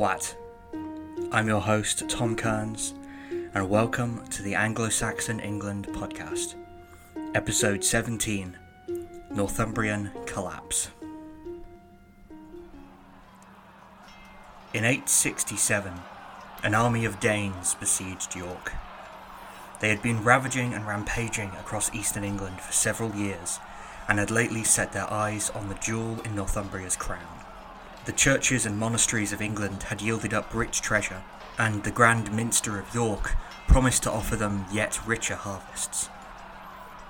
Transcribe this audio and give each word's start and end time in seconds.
What? 0.00 0.34
I'm 1.30 1.46
your 1.46 1.60
host, 1.60 2.08
Tom 2.08 2.34
Kearns, 2.34 2.94
and 3.52 3.68
welcome 3.68 4.26
to 4.28 4.42
the 4.42 4.54
Anglo 4.54 4.88
Saxon 4.88 5.40
England 5.40 5.88
podcast, 5.88 6.54
episode 7.34 7.84
17 7.84 8.56
Northumbrian 9.30 10.10
Collapse. 10.24 10.88
In 14.72 14.86
867, 14.86 15.92
an 16.62 16.74
army 16.74 17.04
of 17.04 17.20
Danes 17.20 17.74
besieged 17.74 18.34
York. 18.34 18.72
They 19.80 19.90
had 19.90 20.00
been 20.00 20.24
ravaging 20.24 20.72
and 20.72 20.86
rampaging 20.86 21.50
across 21.50 21.94
eastern 21.94 22.24
England 22.24 22.62
for 22.62 22.72
several 22.72 23.14
years 23.14 23.58
and 24.08 24.18
had 24.18 24.30
lately 24.30 24.64
set 24.64 24.94
their 24.94 25.12
eyes 25.12 25.50
on 25.50 25.68
the 25.68 25.74
jewel 25.74 26.22
in 26.22 26.34
Northumbria's 26.34 26.96
crown. 26.96 27.39
The 28.06 28.12
churches 28.12 28.64
and 28.64 28.78
monasteries 28.78 29.32
of 29.32 29.42
England 29.42 29.84
had 29.84 30.00
yielded 30.00 30.32
up 30.32 30.54
rich 30.54 30.80
treasure, 30.80 31.22
and 31.58 31.84
the 31.84 31.90
Grand 31.90 32.32
Minster 32.32 32.78
of 32.78 32.94
York 32.94 33.36
promised 33.68 34.04
to 34.04 34.10
offer 34.10 34.36
them 34.36 34.64
yet 34.72 35.06
richer 35.06 35.34
harvests. 35.34 36.08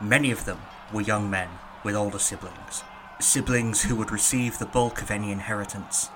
Many 0.00 0.32
of 0.32 0.46
them 0.46 0.60
were 0.92 1.00
young 1.00 1.30
men 1.30 1.48
with 1.84 1.94
older 1.94 2.18
siblings, 2.18 2.82
siblings 3.20 3.82
who 3.82 3.94
would 3.94 4.10
receive 4.10 4.58
the 4.58 4.66
bulk 4.66 5.00
of 5.00 5.12
any 5.12 5.30
inheritance. 5.30 6.10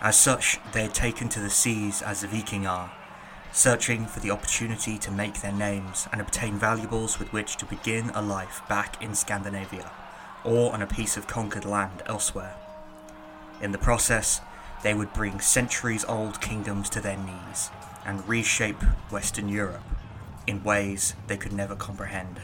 As 0.00 0.18
such, 0.18 0.58
they 0.72 0.82
had 0.82 0.94
taken 0.94 1.28
to 1.28 1.40
the 1.40 1.48
seas 1.48 2.02
as 2.02 2.22
the 2.22 2.28
Viking 2.28 2.66
are, 2.66 2.90
searching 3.52 4.06
for 4.06 4.18
the 4.18 4.32
opportunity 4.32 4.98
to 4.98 5.12
make 5.12 5.40
their 5.40 5.52
names 5.52 6.08
and 6.10 6.20
obtain 6.20 6.58
valuables 6.58 7.20
with 7.20 7.32
which 7.32 7.56
to 7.58 7.66
begin 7.66 8.10
a 8.10 8.20
life 8.20 8.62
back 8.68 9.00
in 9.00 9.14
Scandinavia 9.14 9.92
or 10.42 10.72
on 10.72 10.82
a 10.82 10.86
piece 10.86 11.16
of 11.16 11.28
conquered 11.28 11.64
land 11.64 12.02
elsewhere. 12.06 12.56
In 13.62 13.70
the 13.70 13.78
process, 13.78 14.40
they 14.82 14.92
would 14.92 15.12
bring 15.12 15.38
centuries 15.38 16.04
old 16.04 16.40
kingdoms 16.40 16.90
to 16.90 17.00
their 17.00 17.16
knees 17.16 17.70
and 18.04 18.28
reshape 18.28 18.82
Western 19.10 19.48
Europe 19.48 19.84
in 20.48 20.64
ways 20.64 21.14
they 21.28 21.36
could 21.36 21.52
never 21.52 21.76
comprehend. 21.76 22.40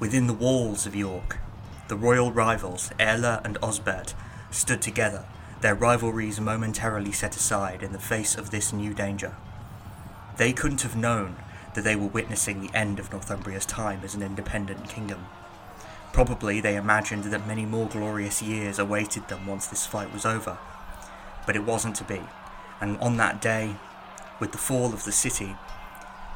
Within 0.00 0.26
the 0.26 0.34
walls 0.34 0.86
of 0.86 0.96
York, 0.96 1.38
the 1.86 1.94
royal 1.94 2.32
rivals 2.32 2.90
Aelle 2.98 3.40
and 3.44 3.58
Osbert 3.62 4.14
stood 4.50 4.82
together, 4.82 5.24
their 5.60 5.76
rivalries 5.76 6.40
momentarily 6.40 7.12
set 7.12 7.36
aside 7.36 7.84
in 7.84 7.92
the 7.92 8.00
face 8.00 8.34
of 8.34 8.50
this 8.50 8.72
new 8.72 8.92
danger. 8.92 9.36
They 10.36 10.52
couldn't 10.52 10.82
have 10.82 10.96
known 10.96 11.36
that 11.74 11.84
they 11.84 11.94
were 11.94 12.08
witnessing 12.08 12.60
the 12.60 12.74
end 12.74 12.98
of 12.98 13.12
Northumbria's 13.12 13.66
time 13.66 14.00
as 14.02 14.16
an 14.16 14.22
independent 14.22 14.88
kingdom. 14.88 15.26
Probably 16.12 16.60
they 16.60 16.76
imagined 16.76 17.24
that 17.24 17.46
many 17.46 17.64
more 17.64 17.88
glorious 17.88 18.42
years 18.42 18.78
awaited 18.78 19.28
them 19.28 19.46
once 19.46 19.66
this 19.66 19.86
fight 19.86 20.12
was 20.12 20.26
over. 20.26 20.58
But 21.46 21.56
it 21.56 21.64
wasn't 21.64 21.96
to 21.96 22.04
be, 22.04 22.20
and 22.80 22.98
on 22.98 23.16
that 23.16 23.40
day, 23.40 23.76
with 24.38 24.52
the 24.52 24.58
fall 24.58 24.92
of 24.92 25.04
the 25.04 25.12
city, 25.12 25.56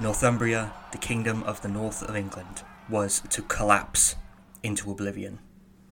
Northumbria, 0.01 0.73
the 0.93 0.99
kingdom 0.99 1.43
of 1.43 1.63
the 1.63 1.69
north 1.69 2.03
of 2.03 2.17
England, 2.17 2.63
was 2.89 3.21
to 3.31 3.43
collapse 3.43 4.17
into 4.63 4.91
oblivion. 4.91 5.39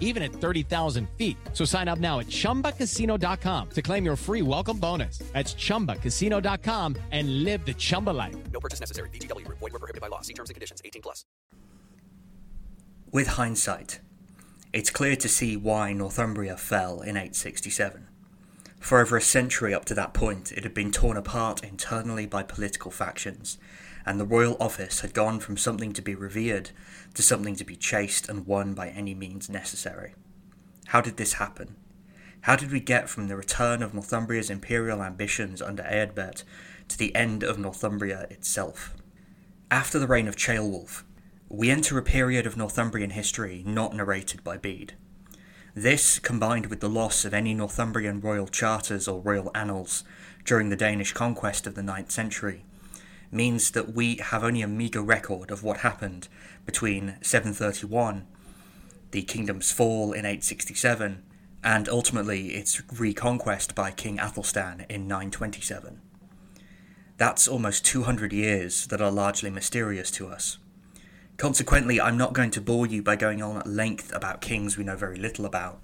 even 0.00 0.22
at 0.24 0.32
30,000 0.32 1.08
feet. 1.16 1.36
So 1.52 1.64
sign 1.64 1.86
up 1.86 2.00
now 2.00 2.18
at 2.18 2.26
chumbacasino.com 2.26 3.68
to 3.70 3.82
claim 3.82 4.04
your 4.04 4.16
free 4.16 4.42
welcome 4.42 4.78
bonus. 4.78 5.18
That's 5.32 5.54
chumbacasino.com 5.54 6.96
and 7.12 7.44
live 7.44 7.64
the 7.64 7.74
Chumba 7.74 8.10
life. 8.10 8.36
No 8.52 8.58
purchase 8.58 8.80
necessary. 8.80 9.08
VGW 9.10 9.44
Group. 9.46 9.60
Void 9.60 9.72
were 9.72 9.78
prohibited 9.78 10.00
by 10.00 10.08
law. 10.08 10.20
See 10.22 10.34
terms 10.34 10.50
and 10.50 10.54
conditions. 10.54 10.82
18 10.84 11.02
plus. 11.02 11.24
With 13.12 13.28
hindsight, 13.28 14.00
it's 14.72 14.90
clear 14.90 15.16
to 15.16 15.28
see 15.28 15.56
why 15.56 15.92
Northumbria 15.92 16.56
fell 16.56 17.00
in 17.00 17.16
867. 17.16 18.06
For 18.78 19.00
over 19.00 19.16
a 19.16 19.20
century 19.20 19.74
up 19.74 19.84
to 19.86 19.94
that 19.94 20.14
point, 20.14 20.52
it 20.52 20.62
had 20.62 20.74
been 20.74 20.92
torn 20.92 21.16
apart 21.16 21.64
internally 21.64 22.24
by 22.24 22.44
political 22.44 22.90
factions, 22.90 23.58
and 24.06 24.18
the 24.18 24.26
royal 24.26 24.56
office 24.60 25.00
had 25.00 25.14
gone 25.14 25.40
from 25.40 25.56
something 25.56 25.92
to 25.92 26.02
be 26.02 26.14
revered 26.14 26.70
to 27.14 27.22
something 27.22 27.56
to 27.56 27.64
be 27.64 27.76
chased 27.76 28.28
and 28.28 28.46
won 28.46 28.74
by 28.74 28.88
any 28.88 29.14
means 29.14 29.48
necessary. 29.48 30.14
How 30.86 31.00
did 31.00 31.16
this 31.16 31.34
happen? 31.34 31.76
How 32.42 32.56
did 32.56 32.72
we 32.72 32.80
get 32.80 33.08
from 33.08 33.28
the 33.28 33.36
return 33.36 33.82
of 33.82 33.92
Northumbria's 33.92 34.48
imperial 34.50 35.02
ambitions 35.02 35.60
under 35.60 35.82
Eadbert 35.82 36.42
to 36.88 36.98
the 36.98 37.14
end 37.14 37.42
of 37.42 37.58
Northumbria 37.58 38.26
itself? 38.30 38.94
After 39.70 39.98
the 39.98 40.06
reign 40.06 40.26
of 40.26 40.36
Ceolwulf, 40.36 41.04
we 41.48 41.70
enter 41.70 41.98
a 41.98 42.02
period 42.02 42.46
of 42.46 42.56
Northumbrian 42.56 43.10
history 43.10 43.62
not 43.66 43.94
narrated 43.94 44.42
by 44.42 44.56
Bede. 44.56 44.94
This, 45.74 46.18
combined 46.18 46.66
with 46.66 46.80
the 46.80 46.88
loss 46.88 47.24
of 47.24 47.34
any 47.34 47.54
Northumbrian 47.54 48.20
royal 48.20 48.48
charters 48.48 49.06
or 49.06 49.20
royal 49.20 49.50
annals 49.54 50.02
during 50.44 50.70
the 50.70 50.76
Danish 50.76 51.12
conquest 51.12 51.66
of 51.66 51.74
the 51.74 51.82
9th 51.82 52.10
century, 52.10 52.64
means 53.30 53.70
that 53.72 53.94
we 53.94 54.16
have 54.16 54.42
only 54.42 54.62
a 54.62 54.68
meagre 54.68 55.02
record 55.02 55.50
of 55.50 55.62
what 55.62 55.78
happened 55.78 56.28
between 56.66 57.16
731, 57.22 58.26
the 59.10 59.22
kingdom's 59.22 59.72
fall 59.72 60.12
in 60.12 60.24
867, 60.24 61.22
and 61.62 61.88
ultimately 61.88 62.54
its 62.54 62.82
reconquest 62.98 63.74
by 63.74 63.90
King 63.90 64.18
Athelstan 64.18 64.86
in 64.88 65.06
927. 65.06 66.00
That's 67.16 67.46
almost 67.46 67.84
200 67.84 68.32
years 68.32 68.86
that 68.86 69.02
are 69.02 69.10
largely 69.10 69.50
mysterious 69.50 70.10
to 70.12 70.28
us. 70.28 70.58
Consequently, 71.36 72.00
I'm 72.00 72.16
not 72.16 72.32
going 72.32 72.50
to 72.52 72.60
bore 72.60 72.86
you 72.86 73.02
by 73.02 73.16
going 73.16 73.42
on 73.42 73.56
at 73.56 73.66
length 73.66 74.14
about 74.14 74.40
kings 74.40 74.76
we 74.76 74.84
know 74.84 74.96
very 74.96 75.16
little 75.16 75.44
about. 75.44 75.80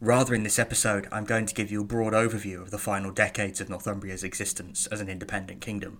Rather, 0.00 0.34
in 0.34 0.42
this 0.42 0.58
episode, 0.58 1.06
I'm 1.12 1.24
going 1.24 1.46
to 1.46 1.54
give 1.54 1.70
you 1.70 1.82
a 1.82 1.84
broad 1.84 2.12
overview 2.12 2.60
of 2.60 2.70
the 2.72 2.78
final 2.78 3.12
decades 3.12 3.60
of 3.60 3.68
Northumbria's 3.68 4.24
existence 4.24 4.86
as 4.88 5.00
an 5.00 5.08
independent 5.08 5.60
kingdom, 5.60 5.98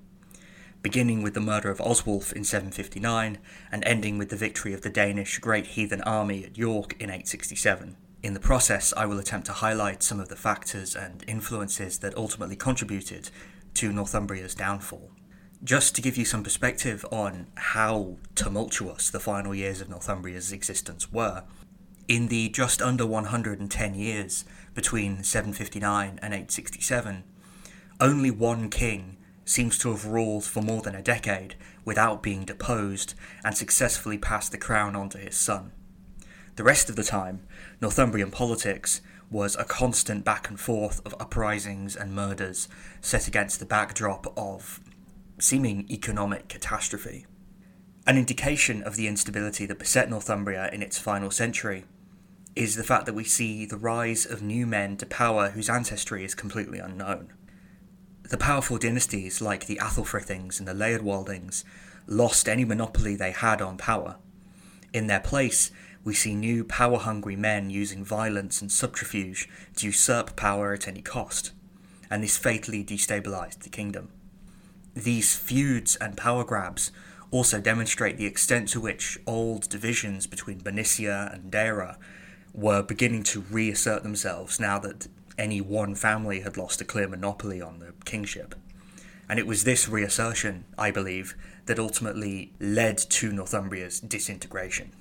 beginning 0.82 1.22
with 1.22 1.34
the 1.34 1.40
murder 1.40 1.70
of 1.70 1.80
Oswulf 1.80 2.32
in 2.32 2.44
759 2.44 3.38
and 3.70 3.84
ending 3.84 4.18
with 4.18 4.30
the 4.30 4.36
victory 4.36 4.74
of 4.74 4.82
the 4.82 4.90
Danish 4.90 5.38
Great 5.38 5.68
Heathen 5.68 6.02
Army 6.02 6.44
at 6.44 6.58
York 6.58 6.94
in 6.94 7.08
867. 7.08 7.96
In 8.22 8.34
the 8.34 8.40
process, 8.40 8.92
I 8.96 9.06
will 9.06 9.18
attempt 9.18 9.46
to 9.46 9.52
highlight 9.52 10.02
some 10.02 10.20
of 10.20 10.28
the 10.28 10.36
factors 10.36 10.94
and 10.94 11.24
influences 11.26 11.98
that 11.98 12.16
ultimately 12.16 12.56
contributed 12.56 13.30
to 13.74 13.92
Northumbria's 13.92 14.54
downfall. 14.54 15.12
Just 15.64 15.94
to 15.94 16.02
give 16.02 16.16
you 16.16 16.24
some 16.24 16.42
perspective 16.42 17.06
on 17.12 17.46
how 17.54 18.16
tumultuous 18.34 19.10
the 19.10 19.20
final 19.20 19.54
years 19.54 19.80
of 19.80 19.88
Northumbria's 19.88 20.52
existence 20.52 21.12
were, 21.12 21.44
in 22.08 22.28
the 22.28 22.48
just 22.48 22.82
under 22.82 23.06
110 23.06 23.94
years 23.94 24.44
between 24.74 25.22
759 25.22 26.18
and 26.20 26.34
867, 26.34 27.24
only 28.00 28.30
one 28.30 28.68
king 28.68 29.16
seems 29.44 29.78
to 29.78 29.90
have 29.90 30.06
ruled 30.06 30.44
for 30.44 30.62
more 30.62 30.82
than 30.82 30.94
a 30.94 31.02
decade 31.02 31.56
without 31.84 32.22
being 32.22 32.44
deposed 32.44 33.14
and 33.44 33.56
successfully 33.56 34.18
passed 34.18 34.52
the 34.52 34.58
crown 34.58 34.94
on 34.94 35.08
to 35.08 35.18
his 35.18 35.36
son. 35.36 35.72
The 36.56 36.64
rest 36.64 36.90
of 36.90 36.96
the 36.96 37.02
time, 37.02 37.46
Northumbrian 37.80 38.30
politics 38.30 39.00
was 39.30 39.56
a 39.56 39.64
constant 39.64 40.24
back 40.24 40.48
and 40.48 40.60
forth 40.60 41.00
of 41.06 41.14
uprisings 41.18 41.96
and 41.96 42.14
murders 42.14 42.68
set 43.00 43.26
against 43.26 43.58
the 43.58 43.66
backdrop 43.66 44.32
of 44.36 44.80
seeming 45.38 45.86
economic 45.90 46.48
catastrophe. 46.48 47.26
An 48.06 48.18
indication 48.18 48.82
of 48.82 48.96
the 48.96 49.08
instability 49.08 49.64
that 49.64 49.78
beset 49.78 50.10
Northumbria 50.10 50.68
in 50.72 50.82
its 50.82 50.98
final 50.98 51.30
century 51.30 51.84
is 52.54 52.76
the 52.76 52.84
fact 52.84 53.06
that 53.06 53.14
we 53.14 53.24
see 53.24 53.64
the 53.64 53.78
rise 53.78 54.26
of 54.26 54.42
new 54.42 54.66
men 54.66 54.96
to 54.98 55.06
power 55.06 55.50
whose 55.50 55.70
ancestry 55.70 56.24
is 56.24 56.34
completely 56.34 56.78
unknown. 56.78 57.32
The 58.32 58.38
powerful 58.38 58.78
dynasties 58.78 59.42
like 59.42 59.66
the 59.66 59.76
Athelfrithings 59.76 60.58
and 60.58 60.66
the 60.66 60.72
Leodwaldings 60.72 61.64
lost 62.06 62.48
any 62.48 62.64
monopoly 62.64 63.14
they 63.14 63.30
had 63.30 63.60
on 63.60 63.76
power. 63.76 64.16
In 64.90 65.06
their 65.06 65.20
place, 65.20 65.70
we 66.02 66.14
see 66.14 66.34
new 66.34 66.64
power 66.64 66.96
hungry 66.96 67.36
men 67.36 67.68
using 67.68 68.02
violence 68.02 68.62
and 68.62 68.72
subterfuge 68.72 69.50
to 69.76 69.88
usurp 69.88 70.34
power 70.34 70.72
at 70.72 70.88
any 70.88 71.02
cost, 71.02 71.52
and 72.10 72.24
this 72.24 72.38
fatally 72.38 72.82
destabilized 72.82 73.58
the 73.58 73.68
kingdom. 73.68 74.08
These 74.94 75.36
feuds 75.36 75.96
and 75.96 76.16
power 76.16 76.42
grabs 76.42 76.90
also 77.30 77.60
demonstrate 77.60 78.16
the 78.16 78.24
extent 78.24 78.70
to 78.70 78.80
which 78.80 79.18
old 79.26 79.68
divisions 79.68 80.26
between 80.26 80.62
Bernicia 80.62 81.34
and 81.34 81.52
Deira 81.52 81.98
were 82.54 82.82
beginning 82.82 83.24
to 83.24 83.42
reassert 83.50 84.02
themselves 84.02 84.58
now 84.58 84.78
that 84.78 85.08
any 85.38 85.60
one 85.60 85.94
family 85.94 86.40
had 86.40 86.56
lost 86.56 86.80
a 86.80 86.84
clear 86.84 87.08
monopoly 87.08 87.60
on 87.60 87.78
the 87.78 87.92
kingship. 88.04 88.54
And 89.28 89.38
it 89.38 89.46
was 89.46 89.64
this 89.64 89.88
reassertion, 89.88 90.64
I 90.76 90.90
believe, 90.90 91.34
that 91.66 91.78
ultimately 91.78 92.52
led 92.60 92.98
to 92.98 93.32
Northumbria's 93.32 94.00
disintegration. 94.00 94.92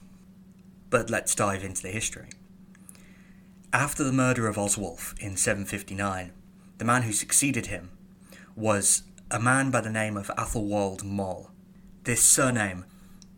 But 0.90 1.10
let's 1.10 1.36
dive 1.36 1.64
into 1.64 1.82
the 1.82 1.90
history. 1.90 2.30
After 3.74 4.04
the 4.04 4.12
murder 4.12 4.48
of 4.48 4.58
Oswulf 4.58 5.16
in 5.20 5.38
759, 5.38 6.32
the 6.78 6.86
man 6.86 7.04
who 7.04 7.14
succeeded 7.14 7.68
him 7.68 7.92
was 8.56 9.04
a 9.30 9.40
man 9.40 9.72
by 9.72 9.82
the 9.82 9.90
name 9.90 10.18
of 10.18 10.32
Athelwold 10.38 11.04
Moll. 11.04 11.52
This 12.04 12.22
surname 12.22 12.86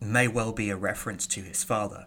may 0.00 0.26
well 0.26 0.52
be 0.52 0.70
a 0.70 0.76
reference 0.76 1.26
to 1.28 1.40
his 1.40 1.62
father, 1.62 2.06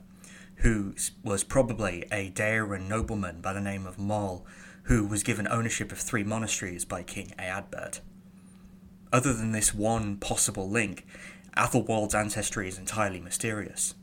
who 0.57 0.95
was 1.23 1.43
probably 1.43 2.05
a 2.11 2.31
Deiran 2.31 2.87
nobleman 2.87 3.41
by 3.41 3.53
the 3.53 3.61
name 3.61 3.85
of 3.85 3.99
Moll, 3.99 4.45
who 4.83 5.05
was 5.05 5.23
given 5.23 5.47
ownership 5.47 5.91
of 5.91 5.99
three 5.99 6.23
monasteries 6.23 6.85
by 6.85 7.03
King 7.03 7.33
Eadbert. 7.37 7.99
Other 9.11 9.33
than 9.33 9.51
this 9.51 9.73
one 9.73 10.17
possible 10.17 10.69
link, 10.69 11.05
Athelwold's 11.55 12.15
ancestry 12.15 12.67
is 12.67 12.77
entirely 12.77 13.19
mysterious, 13.19 13.95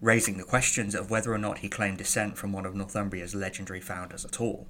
raising 0.00 0.36
the 0.36 0.44
questions 0.44 0.94
of 0.94 1.10
whether 1.10 1.32
or 1.32 1.38
not 1.38 1.58
he 1.58 1.68
claimed 1.68 1.98
descent 1.98 2.36
from 2.36 2.52
one 2.52 2.66
of 2.66 2.74
Northumbria's 2.74 3.34
legendary 3.34 3.80
founders 3.80 4.24
at 4.24 4.40
all. 4.40 4.66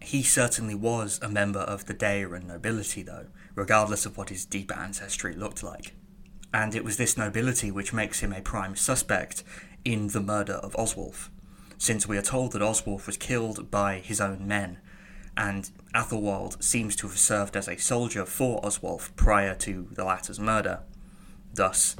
He 0.00 0.22
certainly 0.22 0.74
was 0.74 1.18
a 1.22 1.28
member 1.28 1.60
of 1.60 1.86
the 1.86 1.94
Deiran 1.94 2.46
nobility, 2.46 3.02
though, 3.02 3.26
regardless 3.54 4.06
of 4.06 4.16
what 4.16 4.30
his 4.30 4.46
deeper 4.46 4.74
ancestry 4.74 5.34
looked 5.34 5.62
like. 5.62 5.92
And 6.52 6.74
it 6.74 6.84
was 6.84 6.96
this 6.96 7.16
nobility 7.16 7.70
which 7.70 7.92
makes 7.92 8.20
him 8.20 8.32
a 8.32 8.40
prime 8.40 8.76
suspect 8.76 9.44
in 9.84 10.08
the 10.08 10.20
murder 10.20 10.54
of 10.54 10.76
Oswulf, 10.76 11.30
since 11.78 12.06
we 12.06 12.18
are 12.18 12.22
told 12.22 12.52
that 12.52 12.62
Oswulf 12.62 13.06
was 13.06 13.16
killed 13.16 13.70
by 13.70 13.98
his 13.98 14.20
own 14.20 14.46
men, 14.46 14.78
and 15.36 15.70
Athelwold 15.94 16.62
seems 16.62 16.94
to 16.96 17.08
have 17.08 17.18
served 17.18 17.56
as 17.56 17.68
a 17.68 17.78
soldier 17.78 18.26
for 18.26 18.64
Oswulf 18.64 19.14
prior 19.16 19.54
to 19.56 19.88
the 19.92 20.04
latter's 20.04 20.40
murder. 20.40 20.80
Thus, 21.54 21.96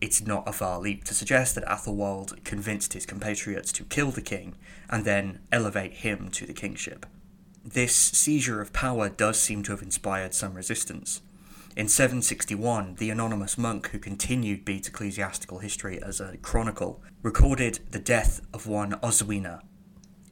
it's 0.00 0.24
not 0.24 0.48
a 0.48 0.52
far 0.52 0.78
leap 0.78 1.04
to 1.04 1.14
suggest 1.14 1.54
that 1.54 1.64
Athelwold 1.64 2.44
convinced 2.44 2.92
his 2.92 3.06
compatriots 3.06 3.72
to 3.72 3.84
kill 3.84 4.10
the 4.10 4.20
king 4.20 4.54
and 4.88 5.04
then 5.04 5.40
elevate 5.50 5.94
him 5.94 6.30
to 6.30 6.46
the 6.46 6.52
kingship. 6.52 7.06
This 7.64 7.94
seizure 7.94 8.60
of 8.60 8.72
power 8.72 9.08
does 9.08 9.40
seem 9.40 9.62
to 9.64 9.72
have 9.72 9.82
inspired 9.82 10.34
some 10.34 10.54
resistance. 10.54 11.22
In 11.76 11.88
761, 11.88 12.94
the 12.94 13.10
anonymous 13.10 13.58
monk 13.58 13.90
who 13.90 13.98
continued 13.98 14.64
Bede's 14.64 14.88
ecclesiastical 14.88 15.58
history 15.58 16.02
as 16.02 16.20
a 16.20 16.38
chronicle 16.38 17.02
recorded 17.22 17.80
the 17.90 17.98
death 17.98 18.40
of 18.54 18.66
one 18.66 18.92
Oswina. 19.02 19.60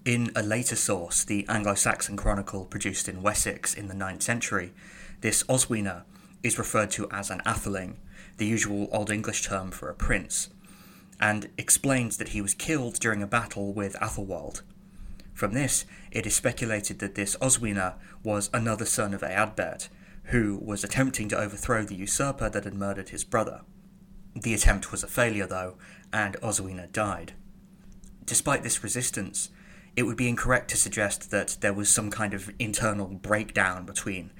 In 0.06 0.30
a 0.34 0.42
later 0.42 0.74
source, 0.74 1.22
the 1.22 1.46
Anglo 1.46 1.74
Saxon 1.74 2.16
Chronicle 2.16 2.64
produced 2.64 3.10
in 3.10 3.20
Wessex 3.20 3.74
in 3.74 3.88
the 3.88 3.94
9th 3.94 4.22
century, 4.22 4.72
this 5.20 5.42
Oswina 5.42 6.04
is 6.42 6.58
referred 6.58 6.90
to 6.92 7.10
as 7.10 7.28
an 7.28 7.42
atheling, 7.44 7.98
the 8.38 8.46
usual 8.46 8.88
Old 8.90 9.10
English 9.10 9.42
term 9.42 9.70
for 9.70 9.90
a 9.90 9.94
prince, 9.94 10.48
and 11.20 11.50
explains 11.58 12.16
that 12.16 12.28
he 12.28 12.40
was 12.40 12.54
killed 12.54 12.98
during 13.00 13.22
a 13.22 13.26
battle 13.26 13.74
with 13.74 14.00
Athelwold. 14.00 14.62
From 15.34 15.52
this, 15.52 15.84
it 16.10 16.26
is 16.26 16.34
speculated 16.34 17.00
that 17.00 17.16
this 17.16 17.36
Oswina 17.36 17.96
was 18.22 18.48
another 18.54 18.86
son 18.86 19.12
of 19.12 19.20
Eadbert, 19.20 19.90
who 20.24 20.58
was 20.62 20.84
attempting 20.84 21.28
to 21.28 21.38
overthrow 21.38 21.84
the 21.84 21.94
usurper 21.94 22.48
that 22.48 22.64
had 22.64 22.74
murdered 22.74 23.10
his 23.10 23.24
brother. 23.24 23.60
The 24.34 24.54
attempt 24.54 24.90
was 24.90 25.02
a 25.02 25.08
failure, 25.08 25.46
though, 25.46 25.76
and 26.12 26.36
Oswina 26.42 26.90
died. 26.90 27.34
Despite 28.24 28.62
this 28.62 28.82
resistance, 28.82 29.50
it 29.96 30.04
would 30.04 30.16
be 30.16 30.28
incorrect 30.28 30.70
to 30.70 30.76
suggest 30.76 31.30
that 31.30 31.58
there 31.60 31.72
was 31.72 31.88
some 31.88 32.10
kind 32.10 32.34
of 32.34 32.50
internal 32.58 33.06
breakdown 33.06 33.84
between 33.86 34.32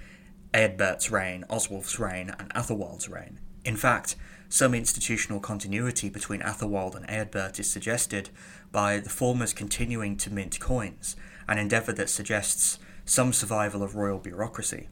Eadbert's 0.52 1.10
reign, 1.10 1.44
Oswulf's 1.48 1.98
reign, 1.98 2.34
and 2.38 2.52
Athelwold's 2.54 3.08
reign. 3.08 3.38
In 3.64 3.76
fact, 3.76 4.16
some 4.48 4.74
institutional 4.74 5.40
continuity 5.40 6.08
between 6.08 6.40
Athelwold 6.40 6.94
and 6.94 7.06
Eadbert 7.08 7.58
is 7.58 7.70
suggested 7.70 8.30
by 8.72 8.98
the 8.98 9.10
former's 9.10 9.52
continuing 9.52 10.16
to 10.18 10.32
mint 10.32 10.60
coins, 10.60 11.16
an 11.48 11.58
endeavour 11.58 11.92
that 11.92 12.10
suggests 12.10 12.78
some 13.04 13.32
survival 13.32 13.82
of 13.82 13.96
royal 13.96 14.18
bureaucracy. 14.18 14.88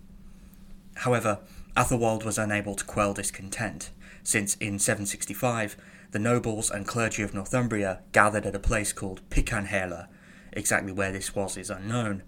However, 0.96 1.40
Athelwold 1.76 2.24
was 2.24 2.38
unable 2.38 2.74
to 2.74 2.84
quell 2.84 3.14
discontent, 3.14 3.90
since 4.22 4.56
in 4.56 4.78
765 4.78 5.76
the 6.10 6.18
nobles 6.18 6.70
and 6.70 6.86
clergy 6.86 7.22
of 7.22 7.32
Northumbria 7.32 8.00
gathered 8.12 8.44
at 8.44 8.54
a 8.54 8.60
place 8.60 8.92
called 8.92 9.28
Picanhela, 9.30 10.08
exactly 10.52 10.92
where 10.92 11.12
this 11.12 11.34
was 11.34 11.56
is 11.56 11.70
unknown, 11.70 12.22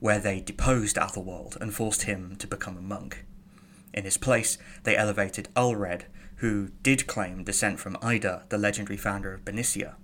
where 0.00 0.18
they 0.18 0.40
deposed 0.40 0.96
Athelwold 0.96 1.56
and 1.60 1.72
forced 1.72 2.02
him 2.02 2.36
to 2.36 2.46
become 2.46 2.76
a 2.76 2.82
monk. 2.82 3.24
In 3.94 4.04
his 4.04 4.16
place, 4.16 4.58
they 4.82 4.96
elevated 4.96 5.48
Ulred, 5.54 6.02
who 6.36 6.70
did 6.82 7.06
claim 7.06 7.44
descent 7.44 7.80
from 7.80 7.96
Ida, 8.02 8.44
the 8.48 8.58
legendary 8.58 8.96
founder 8.96 9.32
of 9.32 9.44
Bernicia. 9.44 9.94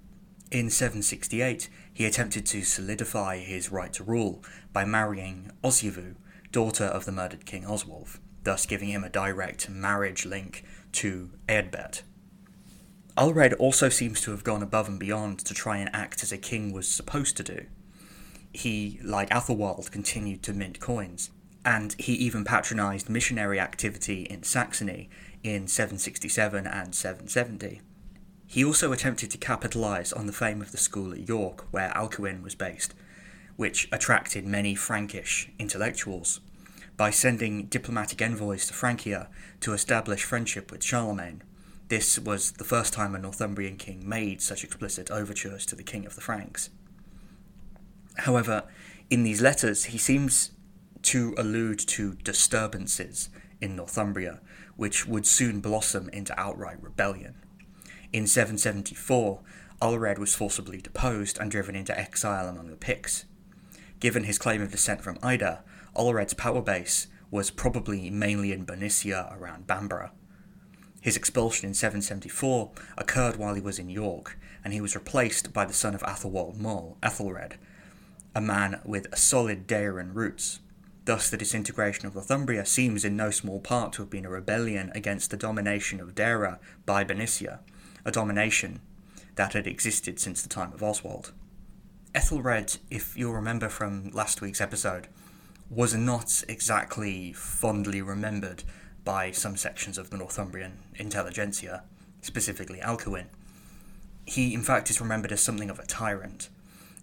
In 0.50 0.70
768, 0.70 1.68
he 1.92 2.04
attempted 2.04 2.46
to 2.46 2.62
solidify 2.62 3.38
his 3.38 3.72
right 3.72 3.92
to 3.92 4.04
rule 4.04 4.42
by 4.72 4.84
marrying 4.84 5.50
Oswiu, 5.62 6.14
daughter 6.54 6.84
of 6.84 7.04
the 7.04 7.12
murdered 7.12 7.44
King 7.44 7.66
Oswulf, 7.66 8.20
thus 8.44 8.64
giving 8.64 8.88
him 8.88 9.02
a 9.02 9.10
direct 9.10 9.68
marriage 9.68 10.24
link 10.24 10.64
to 10.92 11.30
Eadbert. 11.48 12.02
Ulred 13.18 13.54
also 13.58 13.88
seems 13.88 14.20
to 14.20 14.30
have 14.30 14.44
gone 14.44 14.62
above 14.62 14.88
and 14.88 14.98
beyond 14.98 15.40
to 15.40 15.52
try 15.52 15.78
and 15.78 15.90
act 15.92 16.22
as 16.22 16.30
a 16.30 16.38
king 16.38 16.72
was 16.72 16.86
supposed 16.86 17.36
to 17.36 17.42
do. 17.42 17.66
He, 18.52 19.00
like 19.02 19.30
Athelwold, 19.30 19.90
continued 19.90 20.44
to 20.44 20.52
mint 20.52 20.78
coins, 20.78 21.30
and 21.64 21.96
he 21.98 22.12
even 22.14 22.44
patronised 22.44 23.08
missionary 23.08 23.58
activity 23.58 24.22
in 24.22 24.44
Saxony 24.44 25.10
in 25.42 25.66
767 25.66 26.68
and 26.68 26.94
770. 26.94 27.80
He 28.46 28.64
also 28.64 28.92
attempted 28.92 29.32
to 29.32 29.38
capitalise 29.38 30.12
on 30.12 30.26
the 30.26 30.32
fame 30.32 30.62
of 30.62 30.70
the 30.70 30.78
school 30.78 31.12
at 31.12 31.26
York, 31.28 31.66
where 31.72 31.90
Alcuin 31.96 32.44
was 32.44 32.54
based, 32.54 32.94
which 33.56 33.88
attracted 33.92 34.46
many 34.46 34.74
Frankish 34.74 35.50
intellectuals, 35.58 36.40
by 36.96 37.10
sending 37.10 37.66
diplomatic 37.66 38.22
envoys 38.22 38.66
to 38.66 38.74
Francia 38.74 39.28
to 39.60 39.72
establish 39.72 40.22
friendship 40.22 40.70
with 40.70 40.82
Charlemagne. 40.82 41.42
This 41.88 42.18
was 42.18 42.52
the 42.52 42.64
first 42.64 42.92
time 42.92 43.14
a 43.14 43.18
Northumbrian 43.18 43.76
king 43.76 44.08
made 44.08 44.40
such 44.40 44.64
explicit 44.64 45.10
overtures 45.10 45.66
to 45.66 45.76
the 45.76 45.82
king 45.82 46.06
of 46.06 46.14
the 46.14 46.20
Franks. 46.20 46.70
However, 48.18 48.64
in 49.10 49.24
these 49.24 49.42
letters, 49.42 49.84
he 49.86 49.98
seems 49.98 50.52
to 51.02 51.34
allude 51.36 51.78
to 51.78 52.14
disturbances 52.14 53.28
in 53.60 53.76
Northumbria, 53.76 54.40
which 54.76 55.06
would 55.06 55.26
soon 55.26 55.60
blossom 55.60 56.08
into 56.10 56.38
outright 56.40 56.82
rebellion. 56.82 57.34
In 58.12 58.26
774, 58.26 59.40
Ulred 59.82 60.18
was 60.18 60.34
forcibly 60.34 60.80
deposed 60.80 61.38
and 61.38 61.50
driven 61.50 61.74
into 61.74 61.98
exile 61.98 62.48
among 62.48 62.70
the 62.70 62.76
Picts. 62.76 63.24
Given 64.00 64.24
his 64.24 64.38
claim 64.38 64.62
of 64.62 64.70
descent 64.70 65.02
from 65.02 65.18
Ida, 65.22 65.62
Ulred's 65.96 66.34
power 66.34 66.62
base 66.62 67.06
was 67.30 67.50
probably 67.50 68.10
mainly 68.10 68.52
in 68.52 68.64
Bernicia 68.64 69.36
around 69.36 69.66
Bamborough. 69.66 70.12
His 71.00 71.16
expulsion 71.16 71.68
in 71.68 71.74
774 71.74 72.72
occurred 72.96 73.36
while 73.36 73.54
he 73.54 73.60
was 73.60 73.78
in 73.78 73.90
York, 73.90 74.38
and 74.64 74.72
he 74.72 74.80
was 74.80 74.94
replaced 74.94 75.52
by 75.52 75.64
the 75.64 75.74
son 75.74 75.94
of 75.94 76.02
Athelwold 76.02 76.56
Moll, 76.56 76.96
Ethelred, 77.02 77.56
a 78.34 78.40
man 78.40 78.80
with 78.84 79.16
solid 79.16 79.66
Deiran 79.66 80.14
roots. 80.14 80.60
Thus, 81.04 81.28
the 81.28 81.36
disintegration 81.36 82.06
of 82.06 82.14
Northumbria 82.14 82.64
seems 82.64 83.04
in 83.04 83.16
no 83.16 83.30
small 83.30 83.60
part 83.60 83.92
to 83.92 84.02
have 84.02 84.10
been 84.10 84.24
a 84.24 84.30
rebellion 84.30 84.90
against 84.94 85.30
the 85.30 85.36
domination 85.36 86.00
of 86.00 86.14
Deira 86.14 86.58
by 86.86 87.04
Bernicia, 87.04 87.58
a 88.04 88.10
domination 88.10 88.80
that 89.34 89.52
had 89.52 89.66
existed 89.66 90.18
since 90.18 90.40
the 90.40 90.48
time 90.48 90.72
of 90.72 90.82
Oswald. 90.82 91.32
Ethelred, 92.14 92.78
if 92.90 93.16
you'll 93.16 93.34
remember 93.34 93.68
from 93.68 94.10
last 94.12 94.40
week's 94.40 94.60
episode, 94.60 95.08
was 95.70 95.94
not 95.94 96.44
exactly 96.48 97.32
fondly 97.32 98.02
remembered 98.02 98.64
by 99.04 99.30
some 99.30 99.56
sections 99.56 99.98
of 99.98 100.10
the 100.10 100.16
Northumbrian 100.16 100.78
intelligentsia, 100.96 101.84
specifically 102.22 102.80
Alcuin. 102.80 103.26
He, 104.24 104.54
in 104.54 104.62
fact, 104.62 104.90
is 104.90 105.00
remembered 105.00 105.32
as 105.32 105.42
something 105.42 105.70
of 105.70 105.78
a 105.78 105.86
tyrant. 105.86 106.48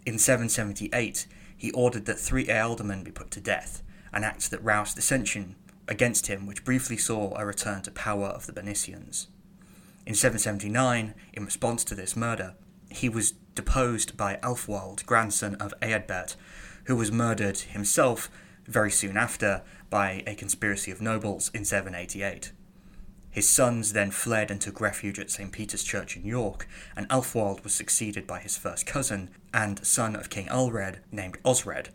In 0.06 0.18
778, 0.18 1.27
he 1.56 1.72
ordered 1.72 2.06
that 2.06 2.20
three 2.20 2.46
ealdormen 2.46 3.03
be 3.03 3.12
put 3.12 3.30
to 3.32 3.39
death, 3.39 3.84
an 4.12 4.24
act 4.24 4.50
that 4.50 4.63
roused 4.63 4.96
dissension 4.96 5.56
against 5.88 6.27
him, 6.27 6.48
which 6.48 6.65
briefly 6.65 6.98
saw 6.98 7.36
a 7.36 7.46
return 7.46 7.84
to 7.84 7.91
power 7.91 8.27
of 8.27 8.48
the 8.48 8.53
Bernicians. 8.53 9.27
In 10.06 10.15
779, 10.15 11.13
in 11.34 11.46
response 11.46 11.84
to 11.84 11.96
this 11.96 12.15
murder, 12.15 12.56
he 12.89 13.08
was 13.08 13.34
deposed 13.53 14.18
by 14.18 14.38
Alfwald, 14.38 15.06
grandson 15.06 15.56
of 15.56 15.74
Eadbert, 15.82 16.36
who 16.86 16.96
was 16.96 17.12
murdered 17.12 17.58
himself 17.60 18.30
very 18.72 18.92
soon 18.92 19.18
after 19.18 19.62
by 19.90 20.24
a 20.25 20.36
conspiracy 20.36 20.92
of 20.92 21.01
nobles 21.01 21.51
in 21.54 21.66
788. 21.66 22.51
His 23.30 23.48
sons 23.48 23.94
then 23.94 24.12
fled 24.12 24.51
and 24.51 24.60
took 24.60 24.82
refuge 24.82 25.18
at 25.18 25.32
St. 25.32 25.51
Peter's 25.51 25.84
Church 25.84 26.18
in 26.18 26.25
York, 26.25 26.68
and 26.96 27.08
Alfwald 27.08 27.63
was 27.63 27.74
succeeded 27.74 28.28
by 28.28 28.40
his 28.40 28.58
first 28.58 28.86
cousin 28.86 29.30
and 29.54 29.86
son 29.86 30.16
of 30.16 30.30
King 30.30 30.50
Alred 30.50 31.00
named 31.12 31.38
Osred, 31.44 31.88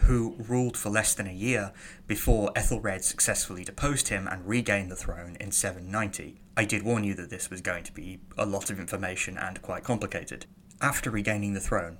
who 0.00 0.36
ruled 0.38 0.76
for 0.76 0.90
less 0.90 1.14
than 1.14 1.26
a 1.26 1.32
year 1.32 1.72
before 2.06 2.50
Ethelred 2.54 3.02
successfully 3.02 3.64
deposed 3.64 4.08
him 4.08 4.26
and 4.26 4.46
regained 4.46 4.90
the 4.90 4.96
throne 4.96 5.36
in 5.40 5.52
790. 5.52 6.40
I 6.56 6.64
did 6.66 6.82
warn 6.82 7.04
you 7.04 7.14
that 7.14 7.30
this 7.30 7.48
was 7.48 7.60
going 7.62 7.84
to 7.84 7.92
be 7.92 8.20
a 8.36 8.44
lot 8.44 8.70
of 8.70 8.78
information 8.78 9.38
and 9.38 9.62
quite 9.62 9.84
complicated. 9.84 10.44
After 10.80 11.10
regaining 11.10 11.54
the 11.54 11.60
throne, 11.60 11.98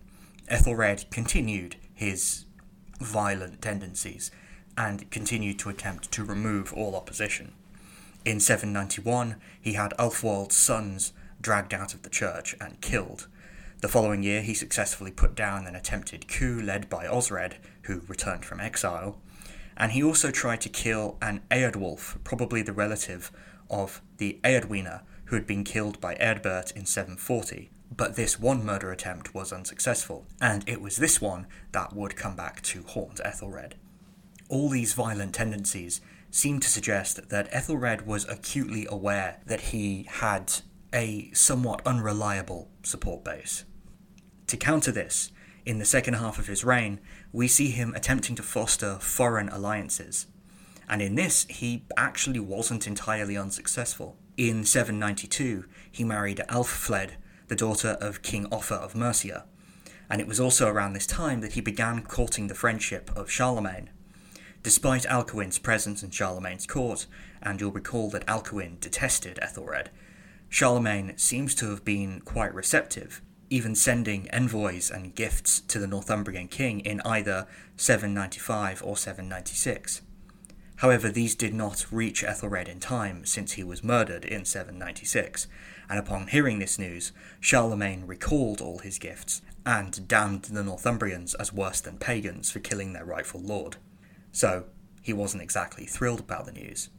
Ethelred 0.49 1.07
continued 1.11 1.77
his 1.95 2.44
violent 3.01 3.63
tendencies 3.63 4.31
and 4.77 5.11
continued 5.11 5.59
to 5.61 5.69
attempt 5.69 6.11
to 6.13 6.25
remove 6.25 6.73
all 6.73 6.97
opposition. 6.97 7.53
In 8.25 8.41
791, 8.41 9.37
he 9.61 9.75
had 9.75 9.93
Alfwald's 9.99 10.57
sons 10.57 11.13
dragged 11.41 11.75
out 11.75 11.95
of 11.95 12.03
the 12.03 12.11
church 12.11 12.57
and 12.61 12.81
killed. 12.81 13.29
The 13.81 13.89
following 13.89 14.23
year, 14.23 14.41
he 14.41 14.55
successfully 14.55 15.11
put 15.11 15.35
down 15.35 15.67
an 15.67 15.77
attempted 15.77 16.27
coup 16.27 16.61
led 16.63 16.89
by 16.89 17.05
Osred, 17.07 17.57
who 17.83 18.03
returned 18.09 18.45
from 18.45 18.61
exile, 18.61 19.21
and 19.77 19.93
he 19.93 20.03
also 20.03 20.31
tried 20.31 20.63
to 20.63 20.69
kill 20.69 21.19
an 21.21 21.43
Eadwulf, 21.51 22.17
probably 22.25 22.63
the 22.63 22.73
relative 22.73 23.31
of 23.69 24.01
the 24.17 24.39
Eadwine, 24.43 25.03
who 25.27 25.37
had 25.37 25.47
been 25.47 25.65
killed 25.65 26.01
by 26.01 26.15
Eadbert 26.15 26.73
in 26.73 26.87
740. 26.87 27.71
But 27.97 28.17
this 28.17 28.41
one 28.41 28.65
murder 28.65 28.91
attempt 28.91 29.35
was 29.35 29.53
unsuccessful, 29.53 30.27
and 30.41 30.69
it 30.69 30.81
was 30.81 30.97
this 30.97 31.21
one 31.21 31.47
that 31.73 31.95
would 31.95 32.17
come 32.17 32.35
back 32.35 32.61
to 32.63 32.83
haunt 32.83 33.21
Ethelred. 33.25 33.77
All 34.49 34.69
these 34.69 34.95
violent 34.95 35.35
tendencies 35.35 36.01
seem 36.31 36.59
to 36.59 36.69
suggest 36.69 37.29
that 37.29 37.49
Ethelred 37.53 38.05
was 38.05 38.29
acutely 38.29 38.87
aware 38.91 39.41
that 39.47 39.61
he 39.61 40.07
had 40.09 40.53
a 40.93 41.31
somewhat 41.33 41.83
unreliable 41.87 42.69
support 42.83 43.25
base. 43.25 43.65
To 44.49 44.57
counter 44.57 44.91
this, 44.91 45.31
in 45.65 45.79
the 45.79 45.85
second 45.85 46.15
half 46.15 46.39
of 46.39 46.49
his 46.49 46.65
reign, 46.65 47.01
we 47.33 47.47
see 47.47 47.71
him 47.71 47.95
attempting 47.95 48.35
to 48.37 48.43
foster 48.43 48.99
foreign 49.01 49.49
alliances. 49.49 50.27
And 50.89 51.01
in 51.01 51.15
this, 51.15 51.47
he 51.49 51.85
actually 51.97 52.41
wasn't 52.41 52.89
entirely 52.89 53.37
unsuccessful. 53.37 54.19
In 54.37 54.65
792, 54.65 55.65
he 55.91 56.05
married 56.05 56.43
Alfled, 56.49 57.13
the 57.55 57.67
daughter 57.67 57.97
of 58.01 58.21
King 58.21 58.49
Offa 58.51 58.75
of 58.75 58.97
Mercia, 58.97 59.45
and 60.11 60.21
it 60.21 60.27
was 60.27 60.41
also 60.41 60.67
around 60.67 60.93
this 60.93 61.07
time 61.07 61.41
that 61.41 61.53
he 61.53 61.61
began 61.61 62.03
courting 62.03 62.49
the 62.49 62.55
friendship 62.55 63.13
of 63.15 63.31
Charlemagne. 63.31 63.91
Despite 64.65 65.05
Alcuin's 65.05 65.61
presence 65.61 66.03
in 66.03 66.11
Charlemagne's 66.11 66.67
court, 66.67 67.07
and 67.41 67.61
you'll 67.61 67.71
recall 67.71 68.11
that 68.11 68.27
Alcuin 68.27 68.81
detested 68.81 69.39
Ethelred, 69.41 69.91
Charlemagne 70.49 71.17
seems 71.17 71.55
to 71.55 71.71
have 71.71 71.85
been 71.85 72.23
quite 72.23 72.53
receptive, 72.53 73.23
even 73.51 73.77
sending 73.77 74.29
envoys 74.33 74.91
and 74.91 75.15
gifts 75.15 75.61
to 75.61 75.79
the 75.79 75.87
Northumbrian 75.87 76.49
king 76.49 76.81
in 76.81 77.01
either 77.03 77.47
795 77.77 78.83
or 78.85 78.97
796. 78.97 80.03
However, 80.85 81.09
these 81.09 81.35
did 81.35 81.55
not 81.55 81.87
reach 81.91 82.23
Ethelred 82.23 82.69
in 82.69 82.79
time 82.79 83.25
since 83.25 83.53
he 83.53 83.65
was 83.65 83.83
murdered 83.83 84.23
in 84.27 84.45
796, 84.45 85.47
and 85.89 85.99
upon 85.99 86.27
hearing 86.27 86.59
this 86.59 86.79
news, 86.79 87.11
Charlemagne 87.41 88.07
recalled 88.07 88.61
all 88.61 88.81
his 88.81 88.99
gifts 88.99 89.41
and 89.65 90.07
damned 90.07 90.43
the 90.43 90.63
Northumbrians 90.63 91.35
as 91.37 91.55
worse 91.55 91.81
than 91.81 91.97
pagans 91.97 92.51
for 92.51 92.59
killing 92.59 92.93
their 92.93 93.07
rightful 93.07 93.41
lord 93.41 93.79
so 94.31 94.65
he 95.01 95.15
wasn't 95.15 95.43
exactly 95.43 95.87
thrilled 95.87 96.21
about 96.21 96.45
the 96.45 96.53
news. 96.53 96.91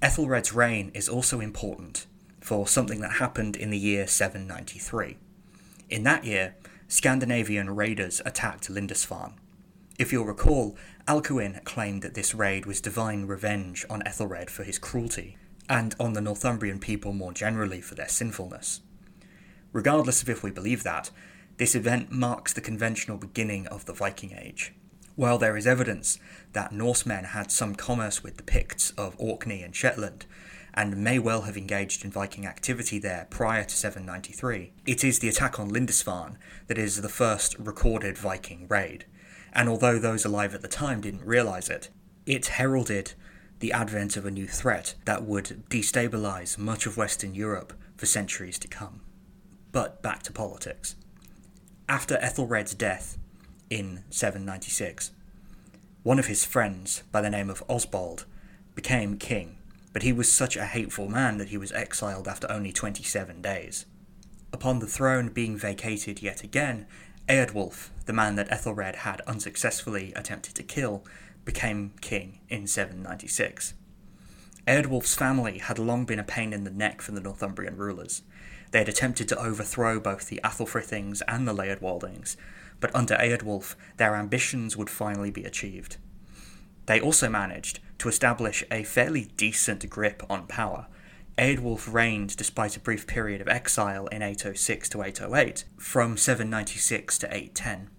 Ethelred's 0.00 0.54
reign 0.54 0.90
is 0.94 1.06
also 1.06 1.40
important 1.40 2.06
for 2.40 2.66
something 2.66 3.02
that 3.02 3.18
happened 3.18 3.54
in 3.54 3.68
the 3.68 3.76
year 3.76 4.06
793. 4.06 5.18
In 5.90 6.04
that 6.04 6.24
year, 6.24 6.54
Scandinavian 6.88 7.76
raiders 7.76 8.22
attacked 8.24 8.70
Lindisfarne. 8.70 9.34
If 9.98 10.10
you'll 10.10 10.24
recall, 10.24 10.78
Alcuin 11.10 11.64
claimed 11.64 12.02
that 12.02 12.14
this 12.14 12.36
raid 12.36 12.66
was 12.66 12.80
divine 12.80 13.26
revenge 13.26 13.84
on 13.90 14.00
Ethelred 14.06 14.48
for 14.48 14.62
his 14.62 14.78
cruelty, 14.78 15.36
and 15.68 15.92
on 15.98 16.12
the 16.12 16.20
Northumbrian 16.20 16.78
people 16.78 17.12
more 17.12 17.32
generally 17.32 17.80
for 17.80 17.96
their 17.96 18.06
sinfulness. 18.06 18.80
Regardless 19.72 20.22
of 20.22 20.28
if 20.28 20.44
we 20.44 20.52
believe 20.52 20.84
that, 20.84 21.10
this 21.56 21.74
event 21.74 22.12
marks 22.12 22.52
the 22.52 22.60
conventional 22.60 23.16
beginning 23.16 23.66
of 23.66 23.86
the 23.86 23.92
Viking 23.92 24.38
Age. 24.40 24.72
While 25.16 25.36
there 25.36 25.56
is 25.56 25.66
evidence 25.66 26.16
that 26.52 26.70
Norsemen 26.70 27.24
had 27.24 27.50
some 27.50 27.74
commerce 27.74 28.22
with 28.22 28.36
the 28.36 28.44
Picts 28.44 28.92
of 28.92 29.16
Orkney 29.18 29.64
and 29.64 29.74
Shetland, 29.74 30.26
and 30.74 30.96
may 30.96 31.18
well 31.18 31.42
have 31.42 31.56
engaged 31.56 32.04
in 32.04 32.12
Viking 32.12 32.46
activity 32.46 33.00
there 33.00 33.26
prior 33.30 33.64
to 33.64 33.76
793, 33.76 34.74
it 34.86 35.02
is 35.02 35.18
the 35.18 35.28
attack 35.28 35.58
on 35.58 35.70
Lindisfarne 35.70 36.38
that 36.68 36.78
is 36.78 37.02
the 37.02 37.08
first 37.08 37.58
recorded 37.58 38.16
Viking 38.16 38.68
raid, 38.68 39.06
and 39.52 39.68
although 39.68 39.98
those 39.98 40.24
alive 40.24 40.54
at 40.54 40.62
the 40.62 40.68
time 40.68 41.00
didn't 41.00 41.24
realise 41.24 41.68
it, 41.68 41.88
it 42.26 42.46
heralded 42.46 43.14
the 43.58 43.72
advent 43.72 44.16
of 44.16 44.24
a 44.24 44.30
new 44.30 44.46
threat 44.46 44.94
that 45.04 45.24
would 45.24 45.64
destabilise 45.68 46.56
much 46.56 46.86
of 46.86 46.96
Western 46.96 47.34
Europe 47.34 47.72
for 47.96 48.06
centuries 48.06 48.58
to 48.58 48.68
come. 48.68 49.00
But 49.72 50.02
back 50.02 50.22
to 50.24 50.32
politics. 50.32 50.96
After 51.88 52.16
Ethelred's 52.18 52.74
death, 52.74 53.18
in 53.70 54.02
796. 54.10 55.12
One 56.02 56.18
of 56.18 56.26
his 56.26 56.44
friends, 56.44 57.04
by 57.12 57.20
the 57.20 57.30
name 57.30 57.48
of 57.48 57.62
Osbald, 57.68 58.26
became 58.74 59.16
king, 59.16 59.58
but 59.92 60.02
he 60.02 60.12
was 60.12 60.30
such 60.30 60.56
a 60.56 60.66
hateful 60.66 61.08
man 61.08 61.38
that 61.38 61.50
he 61.50 61.56
was 61.56 61.72
exiled 61.72 62.26
after 62.26 62.50
only 62.50 62.72
27 62.72 63.40
days. 63.40 63.86
Upon 64.52 64.80
the 64.80 64.86
throne 64.86 65.28
being 65.28 65.56
vacated 65.56 66.20
yet 66.20 66.42
again, 66.42 66.86
Eadwulf, 67.28 67.90
the 68.06 68.12
man 68.12 68.36
that 68.36 68.50
Ethelred 68.50 68.96
had 68.96 69.20
unsuccessfully 69.22 70.12
attempted 70.14 70.54
to 70.56 70.62
kill, 70.62 71.04
became 71.44 71.92
king 72.00 72.40
in 72.48 72.66
796. 72.66 73.74
Eadwulf's 74.66 75.14
family 75.14 75.58
had 75.58 75.78
long 75.78 76.04
been 76.04 76.18
a 76.18 76.24
pain 76.24 76.52
in 76.52 76.64
the 76.64 76.70
neck 76.70 77.00
for 77.00 77.12
the 77.12 77.20
Northumbrian 77.20 77.76
rulers. 77.76 78.22
They 78.70 78.78
had 78.78 78.88
attempted 78.88 79.28
to 79.28 79.38
overthrow 79.38 79.98
both 79.98 80.28
the 80.28 80.40
Athelfrithings 80.44 81.22
and 81.26 81.46
the 81.46 81.54
Leodwaldings, 81.54 82.36
but 82.78 82.94
under 82.94 83.14
Eadwulf, 83.16 83.74
their 83.96 84.14
ambitions 84.14 84.76
would 84.76 84.90
finally 84.90 85.30
be 85.30 85.44
achieved. 85.44 85.96
They 86.86 87.00
also 87.00 87.28
managed 87.28 87.80
to 87.98 88.08
establish 88.08 88.64
a 88.70 88.84
fairly 88.84 89.26
decent 89.36 89.88
grip 89.90 90.22
on 90.28 90.46
power. 90.46 90.86
Eadwulf 91.38 91.92
reigned 91.92 92.36
despite 92.36 92.76
a 92.76 92.80
brief 92.80 93.06
period 93.06 93.40
of 93.40 93.48
exile 93.48 94.06
in 94.08 94.22
806 94.22 94.88
to 94.90 95.02
808, 95.02 95.64
from 95.78 96.16
796 96.16 97.18
to 97.18 97.26
810. 97.26 97.90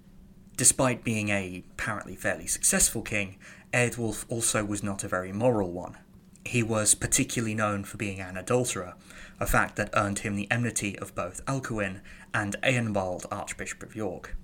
Despite 0.57 1.03
being 1.03 1.29
a 1.29 1.63
apparently 1.71 2.15
fairly 2.15 2.45
successful 2.47 3.01
king, 3.01 3.37
Eadwulf 3.73 4.25
also 4.29 4.63
was 4.63 4.83
not 4.83 5.03
a 5.03 5.07
very 5.07 5.31
moral 5.31 5.71
one. 5.71 5.97
He 6.45 6.61
was 6.61 6.95
particularly 6.95 7.55
known 7.55 7.83
for 7.83 7.97
being 7.97 8.19
an 8.19 8.37
adulterer, 8.37 8.95
a 9.39 9.47
fact 9.47 9.75
that 9.77 9.89
earned 9.95 10.19
him 10.19 10.35
the 10.35 10.49
enmity 10.51 10.97
of 10.99 11.15
both 11.15 11.45
Alcuin 11.45 12.01
and 12.33 12.55
Eanbald, 12.63 13.25
Archbishop 13.31 13.81
of 13.83 13.95
York. 13.95 14.35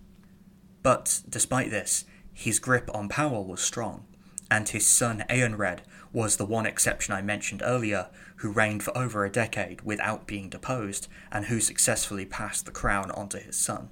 But 0.82 1.22
despite 1.28 1.70
this, 1.70 2.06
his 2.34 2.60
grip 2.60 2.90
on 2.94 3.10
power 3.10 3.42
was 3.42 3.62
strong, 3.62 4.06
and 4.50 4.70
his 4.70 4.86
son 4.86 5.24
Eanred 5.30 5.80
was 6.14 6.38
the 6.38 6.46
one 6.46 6.66
exception 6.66 7.14
I 7.14 7.22
mentioned 7.22 7.62
earlier 7.64 8.10
who 8.38 8.52
reigned 8.52 8.84
for 8.84 8.98
over 8.98 9.26
a 9.26 9.32
decade 9.32 9.82
without 9.82 10.28
being 10.28 10.50
deposed 10.50 11.08
and 11.32 11.46
who 11.46 11.60
successfully 11.60 12.26
passed 12.26 12.66
the 12.66 12.72
crown 12.72 13.12
onto 13.12 13.40
his 13.40 13.58
son. 13.58 13.90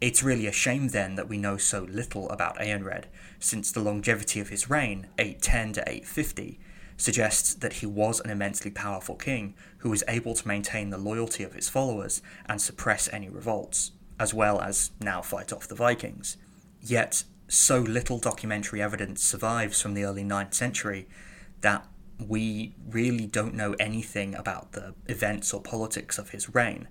It's 0.00 0.22
really 0.22 0.46
a 0.46 0.52
shame 0.52 0.88
then 0.88 1.14
that 1.14 1.28
we 1.28 1.38
know 1.38 1.56
so 1.56 1.82
little 1.82 2.28
about 2.30 2.58
Eanred, 2.58 3.04
since 3.38 3.70
the 3.70 3.80
longevity 3.80 4.40
of 4.40 4.48
his 4.48 4.68
reign, 4.68 5.08
810 5.18 5.74
to 5.74 5.80
850, 5.82 6.58
suggests 6.96 7.54
that 7.54 7.74
he 7.74 7.86
was 7.86 8.20
an 8.20 8.30
immensely 8.30 8.70
powerful 8.70 9.14
king 9.14 9.54
who 9.78 9.90
was 9.90 10.02
able 10.08 10.34
to 10.34 10.48
maintain 10.48 10.90
the 10.90 10.98
loyalty 10.98 11.44
of 11.44 11.54
his 11.54 11.68
followers 11.68 12.22
and 12.46 12.60
suppress 12.60 13.08
any 13.12 13.28
revolts 13.28 13.92
as 14.18 14.32
well 14.32 14.60
as 14.60 14.92
now 15.00 15.20
fight 15.20 15.52
off 15.52 15.66
the 15.66 15.74
Vikings. 15.74 16.36
Yet, 16.80 17.24
so 17.52 17.80
little 17.80 18.18
documentary 18.18 18.80
evidence 18.80 19.22
survives 19.22 19.80
from 19.80 19.92
the 19.92 20.04
early 20.04 20.24
9th 20.24 20.54
century 20.54 21.06
that 21.60 21.86
we 22.18 22.74
really 22.88 23.26
don't 23.26 23.54
know 23.54 23.74
anything 23.78 24.34
about 24.34 24.72
the 24.72 24.94
events 25.06 25.52
or 25.52 25.60
politics 25.60 26.16
of 26.16 26.30
his 26.30 26.54
reign. 26.54 26.88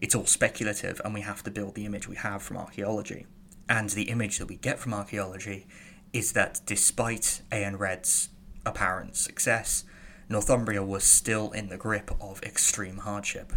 It's 0.00 0.14
all 0.14 0.26
speculative, 0.26 1.00
and 1.02 1.14
we 1.14 1.22
have 1.22 1.42
to 1.44 1.50
build 1.50 1.74
the 1.74 1.86
image 1.86 2.08
we 2.08 2.16
have 2.16 2.42
from 2.42 2.58
archaeology. 2.58 3.26
And 3.70 3.88
the 3.88 4.10
image 4.10 4.38
that 4.38 4.48
we 4.48 4.56
get 4.56 4.78
from 4.78 4.92
archaeology 4.92 5.66
is 6.12 6.32
that 6.32 6.60
despite 6.66 7.40
Eanred's 7.50 8.28
apparent 8.66 9.16
success, 9.16 9.84
Northumbria 10.28 10.82
was 10.82 11.04
still 11.04 11.52
in 11.52 11.68
the 11.68 11.78
grip 11.78 12.10
of 12.20 12.42
extreme 12.42 12.98
hardship. 12.98 13.54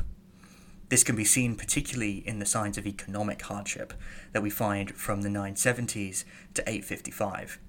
This 0.90 1.04
can 1.04 1.16
be 1.16 1.26
seen 1.26 1.56
particularly 1.56 2.24
in 2.28 2.40
the 2.40 2.46
signs 2.46 2.78
of 2.78 2.86
economic 2.86 3.42
hardship 3.42 3.94
that 4.34 4.44
we 4.44 4.50
find 4.50 4.92
from 4.92 5.22
the 5.22 5.30
970s 5.30 6.24
to 6.54 6.62
855. 6.62 7.60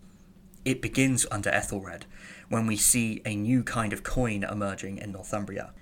It 0.65 0.83
begins 0.83 1.25
under 1.31 1.49
Ethelred, 1.51 2.07
when 2.49 2.67
we 2.67 2.77
see 2.77 3.23
a 3.25 3.35
new 3.35 3.63
kind 3.63 3.93
of 3.93 4.03
coin 4.03 4.45
emerging 4.45 4.99
in 4.99 5.13
Northumbria. 5.13 5.73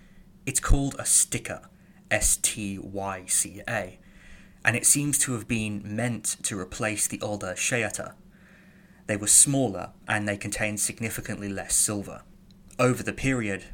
It's 0.47 0.61
called 0.61 0.95
a 0.95 1.03
styca, 1.03 1.67
S 2.11 2.37
T 2.37 2.79
Y 2.79 3.25
C 3.27 3.63
A, 3.69 3.99
and 4.65 4.77
it 4.77 4.87
seems 4.87 5.19
to 5.19 5.33
have 5.33 5.49
been 5.49 5.83
meant 5.85 6.37
to 6.43 6.59
replace 6.59 7.07
the 7.07 7.21
older 7.21 7.55
sceatta. 7.55 8.15
They 9.07 9.17
were 9.17 9.27
smaller 9.27 9.91
and 10.09 10.29
they 10.29 10.37
contained 10.37 10.81
significantly 10.81 11.49
less 11.49 11.75
silver. 11.75 12.23
Over 12.79 13.03
the 13.03 13.13
period, 13.13 13.65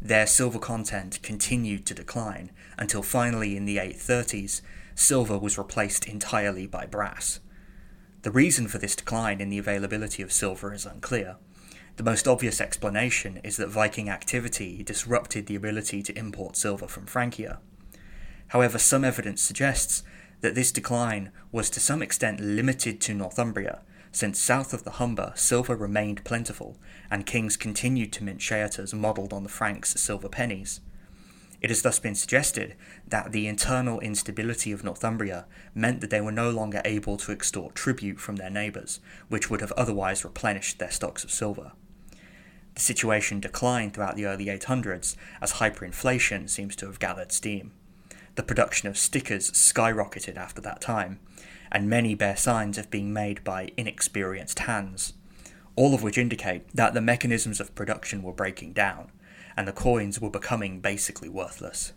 their 0.00 0.26
silver 0.26 0.58
content 0.58 1.20
continued 1.22 1.84
to 1.86 1.94
decline 1.94 2.52
until 2.78 3.02
finally 3.02 3.56
in 3.56 3.64
the 3.64 3.78
830s, 3.78 4.60
silver 4.94 5.38
was 5.38 5.58
replaced 5.58 6.06
entirely 6.06 6.66
by 6.66 6.86
brass. 6.86 7.40
The 8.22 8.30
reason 8.30 8.68
for 8.68 8.78
this 8.78 8.96
decline 8.96 9.40
in 9.40 9.48
the 9.48 9.58
availability 9.58 10.22
of 10.22 10.32
silver 10.32 10.72
is 10.72 10.86
unclear. 10.86 11.36
The 11.96 12.04
most 12.04 12.28
obvious 12.28 12.60
explanation 12.60 13.40
is 13.42 13.56
that 13.56 13.68
Viking 13.68 14.08
activity 14.08 14.82
disrupted 14.84 15.46
the 15.46 15.56
ability 15.56 16.02
to 16.04 16.16
import 16.16 16.56
silver 16.56 16.86
from 16.86 17.06
Francia. 17.06 17.58
However, 18.48 18.78
some 18.78 19.04
evidence 19.04 19.42
suggests 19.42 20.04
that 20.40 20.54
this 20.54 20.70
decline 20.70 21.32
was 21.50 21.68
to 21.70 21.80
some 21.80 22.02
extent 22.02 22.40
limited 22.40 23.00
to 23.00 23.14
Northumbria, 23.14 23.82
since 24.12 24.38
south 24.38 24.72
of 24.72 24.84
the 24.84 24.92
Humber 24.92 25.32
silver 25.36 25.76
remained 25.76 26.24
plentiful, 26.24 26.76
and 27.10 27.26
kings 27.26 27.56
continued 27.56 28.12
to 28.14 28.24
mint 28.24 28.40
sceattas 28.40 28.94
modelled 28.94 29.32
on 29.32 29.42
the 29.42 29.48
Franks' 29.48 30.00
silver 30.00 30.28
pennies. 30.28 30.80
It 31.60 31.70
has 31.70 31.82
thus 31.82 31.98
been 31.98 32.14
suggested 32.14 32.76
that 33.08 33.32
the 33.32 33.48
internal 33.48 33.98
instability 34.00 34.70
of 34.70 34.84
Northumbria 34.84 35.46
meant 35.74 36.00
that 36.00 36.10
they 36.10 36.20
were 36.20 36.32
no 36.32 36.50
longer 36.50 36.80
able 36.84 37.16
to 37.16 37.32
extort 37.32 37.74
tribute 37.74 38.20
from 38.20 38.36
their 38.36 38.50
neighbours, 38.50 39.00
which 39.28 39.50
would 39.50 39.60
have 39.60 39.72
otherwise 39.72 40.24
replenished 40.24 40.78
their 40.78 40.90
stocks 40.90 41.24
of 41.24 41.32
silver. 41.32 41.72
The 42.74 42.80
situation 42.80 43.40
declined 43.40 43.94
throughout 43.94 44.14
the 44.14 44.26
early 44.26 44.46
800s 44.46 45.16
as 45.42 45.54
hyperinflation 45.54 46.48
seems 46.48 46.76
to 46.76 46.86
have 46.86 47.00
gathered 47.00 47.32
steam. 47.32 47.72
The 48.36 48.44
production 48.44 48.88
of 48.88 48.96
stycas 48.96 49.50
skyrocketed 49.50 50.36
after 50.36 50.60
that 50.60 50.80
time, 50.80 51.18
and 51.70 51.88
many 51.88 52.14
bear 52.14 52.36
signs 52.36 52.78
of 52.78 52.90
being 52.90 53.12
made 53.12 53.44
by 53.44 53.70
inexperienced 53.76 54.60
hands, 54.60 55.14
all 55.76 55.94
of 55.94 56.02
which 56.02 56.18
indicate 56.18 56.68
that 56.74 56.94
the 56.94 57.00
mechanisms 57.00 57.60
of 57.60 57.74
production 57.74 58.22
were 58.22 58.32
breaking 58.32 58.72
down, 58.72 59.10
and 59.56 59.66
the 59.66 59.72
coins 59.72 60.20
were 60.20 60.30
becoming 60.30 60.80
basically 60.80 61.28
worthless. 61.28 61.92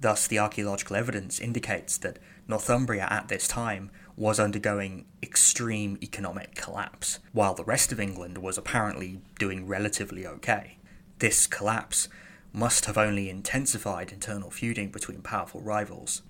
Thus, 0.00 0.26
the 0.26 0.38
archaeological 0.38 0.96
evidence 0.96 1.40
indicates 1.40 1.96
that 1.98 2.18
Northumbria 2.46 3.06
at 3.10 3.28
this 3.28 3.48
time 3.48 3.90
was 4.16 4.38
undergoing 4.38 5.06
extreme 5.22 5.98
economic 6.02 6.54
collapse, 6.54 7.20
while 7.32 7.54
the 7.54 7.64
rest 7.64 7.90
of 7.90 7.98
England 7.98 8.38
was 8.38 8.58
apparently 8.58 9.20
doing 9.38 9.66
relatively 9.66 10.26
okay. 10.26 10.78
This 11.20 11.46
collapse 11.46 12.08
must 12.52 12.84
have 12.84 12.98
only 12.98 13.30
intensified 13.30 14.12
internal 14.12 14.50
feuding 14.50 14.90
between 14.90 15.22
powerful 15.22 15.60
rivals. 15.60 16.22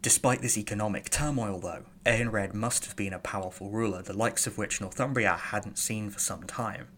Despite 0.00 0.42
this 0.42 0.56
economic 0.56 1.10
turmoil, 1.10 1.58
though, 1.58 1.84
Eanred 2.06 2.54
must 2.54 2.84
have 2.86 2.94
been 2.94 3.12
a 3.12 3.18
powerful 3.18 3.70
ruler, 3.70 4.00
the 4.00 4.16
likes 4.16 4.46
of 4.46 4.56
which 4.56 4.80
Northumbria 4.80 5.34
hadn't 5.34 5.78
seen 5.78 6.08
for 6.10 6.20
some 6.20 6.44
time. 6.44 6.88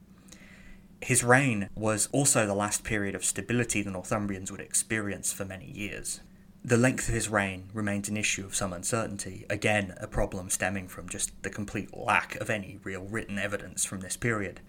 His 1.00 1.24
reign 1.24 1.70
was 1.74 2.08
also 2.12 2.46
the 2.46 2.54
last 2.54 2.84
period 2.84 3.14
of 3.14 3.24
stability 3.24 3.80
the 3.80 3.90
Northumbrians 3.90 4.50
would 4.50 4.60
experience 4.60 5.32
for 5.32 5.46
many 5.46 5.70
years. 5.70 6.20
The 6.62 6.76
length 6.76 7.08
of 7.08 7.14
his 7.14 7.30
reign 7.30 7.70
remains 7.72 8.10
an 8.10 8.18
issue 8.18 8.44
of 8.44 8.54
some 8.54 8.74
uncertainty, 8.74 9.46
again, 9.48 9.94
a 9.96 10.06
problem 10.06 10.50
stemming 10.50 10.88
from 10.88 11.08
just 11.08 11.42
the 11.42 11.48
complete 11.48 11.96
lack 11.96 12.36
of 12.36 12.50
any 12.50 12.78
real 12.84 13.04
written 13.04 13.38
evidence 13.38 13.86
from 13.86 14.00
this 14.00 14.18
period. 14.18 14.60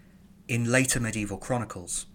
In 0.48 0.72
later 0.72 1.00
medieval 1.00 1.36
chronicles, 1.36 2.06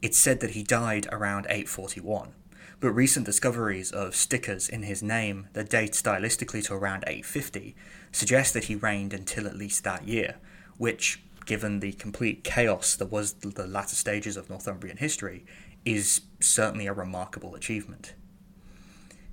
it's 0.00 0.16
said 0.16 0.40
that 0.40 0.52
he 0.52 0.62
died 0.62 1.06
around 1.12 1.44
841, 1.50 2.32
but 2.78 2.90
recent 2.90 3.26
discoveries 3.26 3.90
of 3.90 4.14
stycas 4.14 4.68
in 4.68 4.84
his 4.84 5.02
name 5.02 5.48
that 5.52 5.68
date 5.68 5.92
stylistically 5.92 6.64
to 6.64 6.74
around 6.74 7.04
850 7.06 7.74
suggest 8.12 8.54
that 8.54 8.64
he 8.64 8.74
reigned 8.74 9.12
until 9.12 9.46
at 9.46 9.56
least 9.56 9.84
that 9.84 10.06
year, 10.06 10.36
which, 10.78 11.22
given 11.46 11.80
the 11.80 11.92
complete 11.92 12.44
chaos 12.44 12.94
that 12.96 13.10
was 13.10 13.32
the 13.34 13.66
latter 13.66 13.96
stages 13.96 14.36
of 14.36 14.48
Northumbrian 14.48 14.98
history, 14.98 15.44
is 15.84 16.22
certainly 16.40 16.86
a 16.86 16.92
remarkable 16.92 17.54
achievement. 17.54 18.14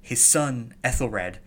His 0.01 0.23
son, 0.23 0.73
Ethelred, 0.83 1.39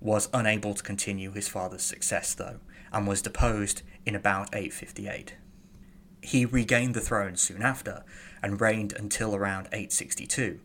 was 0.00 0.28
unable 0.34 0.74
to 0.74 0.82
continue 0.82 1.32
his 1.32 1.48
father's 1.48 1.82
success, 1.82 2.34
though, 2.34 2.60
and 2.92 3.06
was 3.06 3.22
deposed 3.22 3.82
in 4.04 4.14
about 4.14 4.48
858. 4.52 5.34
He 6.22 6.44
regained 6.44 6.94
the 6.94 7.00
throne 7.00 7.36
soon 7.36 7.62
after 7.62 8.04
and 8.42 8.60
reigned 8.60 8.92
until 8.92 9.34
around 9.34 9.66
862. 9.66 10.60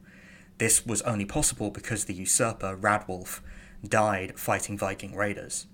This 0.64 0.86
was 0.86 1.02
only 1.02 1.26
possible 1.26 1.72
because 1.72 2.06
the 2.06 2.14
usurper, 2.14 2.78
Radwulf, 2.78 3.42
died 3.86 4.40
fighting 4.40 4.78
Viking 4.78 5.14
raiders. 5.14 5.68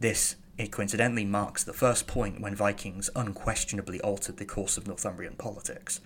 This, 0.00 0.34
it 0.58 0.72
coincidentally 0.72 1.24
marks 1.24 1.62
the 1.62 1.72
first 1.72 2.08
point 2.08 2.40
when 2.40 2.56
Vikings 2.56 3.08
unquestionably 3.14 4.00
altered 4.00 4.38
the 4.38 4.44
course 4.44 4.76
of 4.76 4.88
Northumbrian 4.88 5.36
politics, 5.36 6.00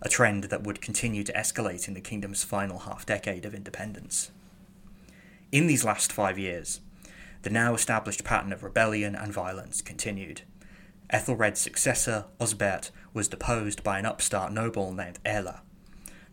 a 0.00 0.08
trend 0.08 0.44
that 0.44 0.62
would 0.62 0.80
continue 0.80 1.24
to 1.24 1.32
escalate 1.32 1.88
in 1.88 1.94
the 1.94 2.00
kingdom's 2.00 2.44
final 2.44 2.78
half 2.78 3.04
decade 3.06 3.44
of 3.44 3.56
independence. 3.56 4.30
In 5.50 5.66
these 5.66 5.84
last 5.84 6.12
five 6.12 6.38
years, 6.38 6.80
the 7.42 7.50
now 7.50 7.74
established 7.74 8.22
pattern 8.22 8.52
of 8.52 8.62
rebellion 8.62 9.16
and 9.16 9.32
violence 9.32 9.82
continued. 9.82 10.42
Ethelred's 11.10 11.60
successor, 11.60 12.26
Osbert, 12.38 12.92
was 13.12 13.26
deposed 13.26 13.82
by 13.82 13.98
an 13.98 14.06
upstart 14.06 14.52
noble 14.52 14.92
named 14.92 15.18
Aelle. 15.26 15.62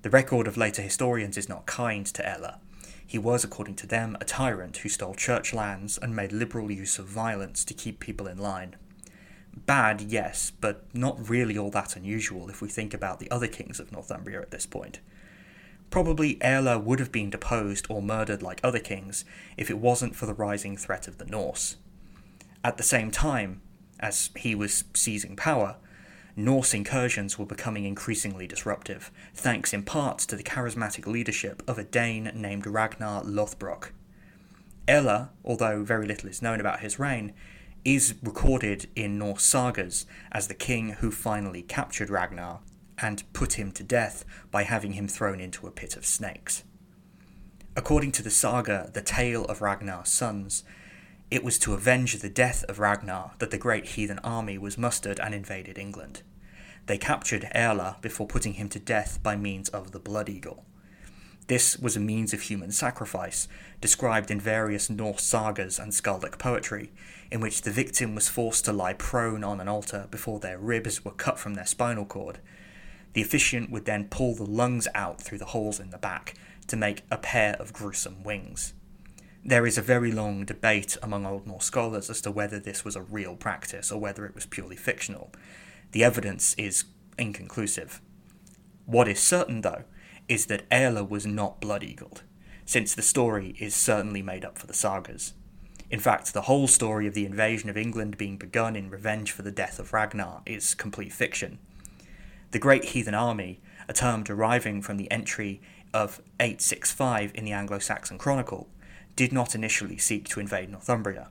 The 0.01 0.09
record 0.09 0.47
of 0.47 0.57
later 0.57 0.81
historians 0.81 1.37
is 1.37 1.47
not 1.47 1.65
kind 1.65 2.05
to 2.07 2.23
Aelle. 2.23 2.59
He 3.05 3.19
was, 3.19 3.43
according 3.43 3.75
to 3.75 3.87
them, 3.87 4.17
a 4.19 4.25
tyrant 4.25 4.77
who 4.77 4.89
stole 4.89 5.13
church 5.13 5.53
lands 5.53 5.97
and 5.97 6.15
made 6.15 6.31
liberal 6.31 6.71
use 6.71 6.97
of 6.97 7.05
violence 7.05 7.63
to 7.65 7.73
keep 7.73 7.99
people 7.99 8.25
in 8.25 8.37
line. 8.37 8.75
Bad, 9.53 10.01
yes, 10.01 10.51
but 10.61 10.85
not 10.93 11.29
really 11.29 11.57
all 11.57 11.69
that 11.71 11.95
unusual 11.95 12.49
if 12.49 12.61
we 12.61 12.69
think 12.69 12.93
about 12.93 13.19
the 13.19 13.29
other 13.29 13.47
kings 13.47 13.79
of 13.79 13.91
Northumbria 13.91 14.41
at 14.41 14.51
this 14.51 14.65
point. 14.65 15.01
Probably 15.89 16.35
Aelle 16.37 16.81
would 16.81 16.99
have 16.99 17.11
been 17.11 17.29
deposed 17.29 17.85
or 17.89 18.01
murdered 18.01 18.41
like 18.41 18.61
other 18.63 18.79
kings 18.79 19.25
if 19.57 19.69
it 19.69 19.77
wasn't 19.77 20.15
for 20.15 20.25
the 20.25 20.33
rising 20.33 20.77
threat 20.77 21.07
of 21.07 21.17
the 21.17 21.25
Norse. 21.25 21.75
At 22.63 22.77
the 22.77 22.83
same 22.83 23.11
time, 23.11 23.61
as 23.99 24.29
he 24.37 24.55
was 24.55 24.85
seizing 24.93 25.35
power, 25.35 25.75
Norse 26.35 26.73
incursions 26.73 27.37
were 27.37 27.45
becoming 27.45 27.85
increasingly 27.85 28.47
disruptive, 28.47 29.11
thanks 29.33 29.73
in 29.73 29.83
part 29.83 30.19
to 30.19 30.35
the 30.35 30.43
charismatic 30.43 31.05
leadership 31.05 31.61
of 31.67 31.77
a 31.77 31.83
Dane 31.83 32.31
named 32.33 32.65
Ragnar 32.65 33.23
Lothbrok. 33.23 33.91
Aelle, 34.87 35.29
although 35.43 35.83
very 35.83 36.07
little 36.07 36.29
is 36.29 36.41
known 36.41 36.59
about 36.59 36.79
his 36.79 36.99
reign, 36.99 37.33
is 37.83 38.15
recorded 38.21 38.87
in 38.95 39.17
Norse 39.17 39.43
sagas 39.43 40.05
as 40.31 40.47
the 40.47 40.53
king 40.53 40.89
who 40.99 41.11
finally 41.11 41.61
captured 41.61 42.09
Ragnar 42.09 42.59
and 42.97 43.23
put 43.33 43.53
him 43.53 43.71
to 43.71 43.83
death 43.83 44.23
by 44.51 44.63
having 44.63 44.93
him 44.93 45.07
thrown 45.07 45.39
into 45.39 45.67
a 45.67 45.71
pit 45.71 45.97
of 45.97 46.05
snakes. 46.05 46.63
According 47.75 48.11
to 48.13 48.23
the 48.23 48.29
saga 48.29 48.89
The 48.93 49.01
Tale 49.01 49.45
of 49.45 49.61
Ragnar's 49.61 50.09
Sons, 50.09 50.63
it 51.31 51.45
was 51.45 51.57
to 51.57 51.73
avenge 51.73 52.19
the 52.19 52.29
death 52.29 52.65
of 52.65 52.77
Ragnar 52.77 53.31
that 53.39 53.51
the 53.51 53.57
great 53.57 53.85
heathen 53.89 54.19
army 54.19 54.57
was 54.57 54.77
mustered 54.77 55.17
and 55.19 55.33
invaded 55.33 55.77
England. 55.77 56.23
They 56.87 56.97
captured 56.97 57.49
Aelle 57.55 58.01
before 58.01 58.27
putting 58.27 58.53
him 58.53 58.67
to 58.69 58.79
death 58.79 59.23
by 59.23 59.37
means 59.37 59.69
of 59.69 59.91
the 59.91 59.99
Blood 59.99 60.27
Eagle. 60.27 60.65
This 61.47 61.77
was 61.77 61.95
a 61.95 62.01
means 62.01 62.33
of 62.33 62.41
human 62.41 62.71
sacrifice, 62.71 63.47
described 63.79 64.29
in 64.29 64.41
various 64.41 64.89
Norse 64.89 65.23
sagas 65.23 65.79
and 65.79 65.93
skaldic 65.93 66.37
poetry, 66.37 66.91
in 67.31 67.39
which 67.39 67.61
the 67.61 67.71
victim 67.71 68.13
was 68.13 68.27
forced 68.27 68.65
to 68.65 68.73
lie 68.73 68.93
prone 68.93 69.43
on 69.43 69.61
an 69.61 69.69
altar 69.69 70.07
before 70.11 70.39
their 70.39 70.57
ribs 70.57 71.05
were 71.05 71.11
cut 71.11 71.39
from 71.39 71.53
their 71.53 71.65
spinal 71.65 72.05
cord, 72.05 72.39
the 73.13 73.21
officiant 73.21 73.69
would 73.69 73.85
then 73.85 74.07
pull 74.09 74.35
the 74.35 74.45
lungs 74.45 74.87
out 74.93 75.21
through 75.21 75.37
the 75.37 75.45
holes 75.45 75.79
in 75.79 75.89
the 75.91 75.97
back 75.97 76.35
to 76.67 76.75
make 76.75 77.03
a 77.09 77.17
pair 77.17 77.55
of 77.55 77.73
gruesome 77.73 78.23
wings. 78.23 78.73
There 79.43 79.65
is 79.65 79.77
a 79.77 79.81
very 79.81 80.11
long 80.11 80.45
debate 80.45 80.97
among 81.01 81.25
Old 81.25 81.47
Norse 81.47 81.65
scholars 81.65 82.11
as 82.11 82.21
to 82.21 82.31
whether 82.31 82.59
this 82.59 82.85
was 82.85 82.95
a 82.95 83.01
real 83.01 83.35
practice 83.35 83.91
or 83.91 83.99
whether 83.99 84.25
it 84.27 84.35
was 84.35 84.45
purely 84.45 84.75
fictional. 84.75 85.31
The 85.93 86.03
evidence 86.03 86.53
is 86.59 86.85
inconclusive. 87.17 88.01
What 88.85 89.07
is 89.07 89.19
certain, 89.19 89.61
though, 89.61 89.85
is 90.27 90.45
that 90.45 90.69
Aelle 90.69 91.07
was 91.09 91.25
not 91.25 91.59
blood 91.59 91.83
eagled, 91.83 92.21
since 92.65 92.93
the 92.93 93.01
story 93.01 93.55
is 93.59 93.73
certainly 93.73 94.21
made 94.21 94.45
up 94.45 94.59
for 94.59 94.67
the 94.67 94.75
sagas. 94.75 95.33
In 95.89 95.99
fact, 95.99 96.33
the 96.33 96.43
whole 96.43 96.67
story 96.67 97.07
of 97.07 97.15
the 97.15 97.25
invasion 97.25 97.69
of 97.69 97.77
England 97.77 98.17
being 98.17 98.37
begun 98.37 98.75
in 98.75 98.91
revenge 98.91 99.31
for 99.31 99.41
the 99.41 99.51
death 99.51 99.79
of 99.79 99.91
Ragnar 99.91 100.43
is 100.45 100.75
complete 100.75 101.11
fiction. 101.11 101.57
The 102.51 102.59
Great 102.59 102.85
Heathen 102.85 103.15
Army, 103.15 103.59
a 103.89 103.93
term 103.93 104.23
deriving 104.23 104.83
from 104.83 104.97
the 104.97 105.09
entry 105.09 105.61
of 105.93 106.21
865 106.39 107.31
in 107.33 107.43
the 107.43 107.51
Anglo 107.51 107.79
Saxon 107.79 108.17
Chronicle, 108.17 108.69
did 109.15 109.31
not 109.31 109.55
initially 109.55 109.97
seek 109.97 110.27
to 110.29 110.39
invade 110.39 110.69
Northumbria. 110.69 111.29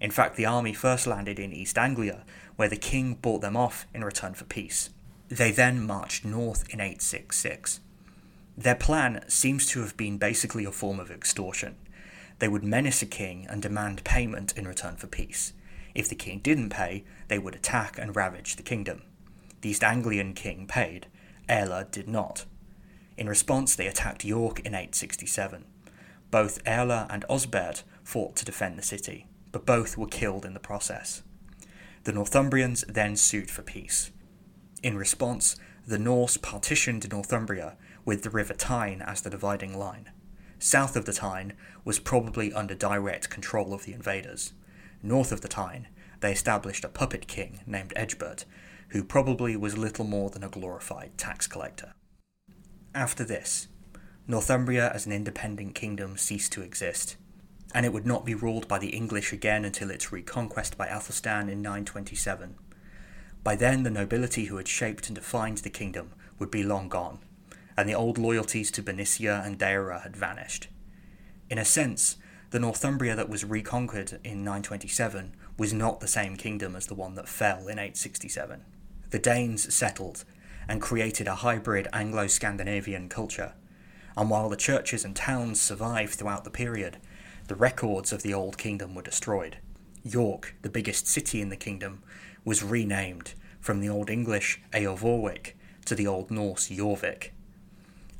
In 0.00 0.10
fact, 0.10 0.36
the 0.36 0.46
army 0.46 0.72
first 0.72 1.06
landed 1.06 1.38
in 1.38 1.52
East 1.52 1.78
Anglia, 1.78 2.24
where 2.56 2.68
the 2.68 2.76
king 2.76 3.14
bought 3.14 3.40
them 3.40 3.56
off 3.56 3.86
in 3.94 4.04
return 4.04 4.34
for 4.34 4.44
peace. 4.44 4.90
They 5.28 5.50
then 5.50 5.84
marched 5.84 6.24
north 6.24 6.62
in 6.68 6.80
866. 6.80 7.80
Their 8.56 8.74
plan 8.74 9.24
seems 9.28 9.66
to 9.68 9.80
have 9.80 9.96
been 9.96 10.18
basically 10.18 10.64
a 10.64 10.72
form 10.72 11.00
of 11.00 11.10
extortion. 11.10 11.76
They 12.38 12.48
would 12.48 12.64
menace 12.64 13.02
a 13.02 13.06
king 13.06 13.46
and 13.48 13.60
demand 13.60 14.04
payment 14.04 14.56
in 14.56 14.68
return 14.68 14.96
for 14.96 15.06
peace. 15.06 15.52
If 15.94 16.08
the 16.08 16.14
king 16.14 16.40
didn't 16.40 16.70
pay, 16.70 17.04
they 17.28 17.38
would 17.38 17.54
attack 17.54 17.98
and 17.98 18.14
ravage 18.14 18.56
the 18.56 18.62
kingdom. 18.62 19.02
The 19.62 19.70
East 19.70 19.82
Anglian 19.82 20.34
king 20.34 20.66
paid, 20.66 21.06
Aelle 21.48 21.90
did 21.90 22.08
not. 22.08 22.44
In 23.16 23.28
response, 23.28 23.74
they 23.74 23.86
attacked 23.86 24.24
York 24.24 24.60
in 24.60 24.74
867. 24.74 25.64
Both 26.30 26.62
Aelle 26.64 27.06
and 27.10 27.24
Osbert 27.28 27.82
fought 28.02 28.36
to 28.36 28.44
defend 28.44 28.78
the 28.78 28.82
city, 28.82 29.26
but 29.52 29.66
both 29.66 29.96
were 29.96 30.06
killed 30.06 30.44
in 30.44 30.54
the 30.54 30.60
process. 30.60 31.22
The 32.04 32.12
Northumbrians 32.12 32.84
then 32.88 33.16
sued 33.16 33.50
for 33.50 33.62
peace. 33.62 34.10
In 34.82 34.96
response, 34.96 35.56
the 35.86 35.98
Norse 35.98 36.36
partitioned 36.36 37.10
Northumbria 37.10 37.76
with 38.04 38.22
the 38.22 38.30
River 38.30 38.54
Tyne 38.54 39.02
as 39.02 39.22
the 39.22 39.30
dividing 39.30 39.76
line. 39.78 40.10
South 40.58 40.96
of 40.96 41.04
the 41.04 41.12
Tyne 41.12 41.52
was 41.84 41.98
probably 41.98 42.52
under 42.52 42.74
direct 42.74 43.30
control 43.30 43.72
of 43.72 43.84
the 43.84 43.92
invaders. 43.92 44.52
North 45.02 45.32
of 45.32 45.40
the 45.40 45.48
Tyne, 45.48 45.88
they 46.20 46.32
established 46.32 46.84
a 46.84 46.88
puppet 46.88 47.26
king 47.26 47.60
named 47.66 47.92
Ecgberht, 47.94 48.44
who 48.90 49.04
probably 49.04 49.56
was 49.56 49.76
little 49.76 50.04
more 50.04 50.30
than 50.30 50.42
a 50.42 50.48
glorified 50.48 51.18
tax 51.18 51.46
collector. 51.46 51.94
After 52.94 53.24
this, 53.24 53.68
Northumbria 54.28 54.90
as 54.92 55.06
an 55.06 55.12
independent 55.12 55.76
kingdom 55.76 56.16
ceased 56.16 56.52
to 56.52 56.62
exist, 56.62 57.16
and 57.72 57.86
it 57.86 57.92
would 57.92 58.06
not 58.06 58.24
be 58.24 58.34
ruled 58.34 58.66
by 58.66 58.78
the 58.78 58.88
English 58.88 59.32
again 59.32 59.64
until 59.64 59.90
its 59.90 60.10
reconquest 60.10 60.76
by 60.76 60.88
Athelstan 60.88 61.48
in 61.48 61.62
927. 61.62 62.56
By 63.44 63.54
then, 63.54 63.84
the 63.84 63.90
nobility 63.90 64.46
who 64.46 64.56
had 64.56 64.66
shaped 64.66 65.06
and 65.06 65.14
defined 65.14 65.58
the 65.58 65.70
kingdom 65.70 66.12
would 66.40 66.50
be 66.50 66.64
long 66.64 66.88
gone, 66.88 67.20
and 67.76 67.88
the 67.88 67.94
old 67.94 68.18
loyalties 68.18 68.72
to 68.72 68.82
Bernicia 68.82 69.46
and 69.46 69.58
Deira 69.58 70.02
had 70.02 70.16
vanished. 70.16 70.66
In 71.48 71.58
a 71.58 71.64
sense, 71.64 72.16
the 72.50 72.58
Northumbria 72.58 73.14
that 73.14 73.28
was 73.28 73.44
reconquered 73.44 74.18
in 74.24 74.42
927 74.42 75.36
was 75.56 75.72
not 75.72 76.00
the 76.00 76.08
same 76.08 76.36
kingdom 76.36 76.74
as 76.74 76.86
the 76.86 76.94
one 76.94 77.14
that 77.14 77.28
fell 77.28 77.68
in 77.68 77.78
867. 77.78 78.64
The 79.10 79.18
Danes 79.20 79.72
settled 79.72 80.24
and 80.66 80.82
created 80.82 81.28
a 81.28 81.36
hybrid 81.36 81.86
Anglo 81.92 82.26
Scandinavian 82.26 83.08
culture, 83.08 83.52
and 84.16 84.30
while 84.30 84.48
the 84.48 84.56
churches 84.56 85.04
and 85.04 85.14
towns 85.14 85.60
survived 85.60 86.14
throughout 86.14 86.44
the 86.44 86.50
period, 86.50 86.98
the 87.48 87.54
records 87.54 88.12
of 88.12 88.22
the 88.22 88.34
Old 88.34 88.58
Kingdom 88.58 88.94
were 88.94 89.02
destroyed. 89.02 89.58
York, 90.02 90.54
the 90.62 90.70
biggest 90.70 91.06
city 91.06 91.40
in 91.40 91.48
the 91.48 91.56
kingdom, 91.56 92.02
was 92.44 92.62
renamed 92.62 93.34
from 93.60 93.80
the 93.80 93.88
Old 93.88 94.08
English 94.08 94.62
Eoforwic 94.72 95.52
to 95.84 95.94
the 95.94 96.06
Old 96.06 96.30
Norse 96.30 96.68
Jorvik, 96.68 97.30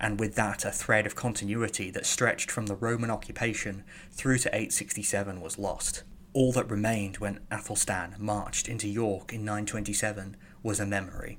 and 0.00 0.20
with 0.20 0.34
that 0.34 0.64
a 0.64 0.70
thread 0.70 1.06
of 1.06 1.14
continuity 1.14 1.90
that 1.90 2.04
stretched 2.04 2.50
from 2.50 2.66
the 2.66 2.76
Roman 2.76 3.10
occupation 3.10 3.82
through 4.12 4.38
to 4.38 4.48
867 4.48 5.40
was 5.40 5.58
lost. 5.58 6.02
All 6.32 6.52
that 6.52 6.70
remained 6.70 7.16
when 7.16 7.40
Athelstan 7.50 8.14
marched 8.18 8.68
into 8.68 8.88
York 8.88 9.32
in 9.32 9.44
927 9.44 10.36
was 10.62 10.78
a 10.78 10.86
memory. 10.86 11.38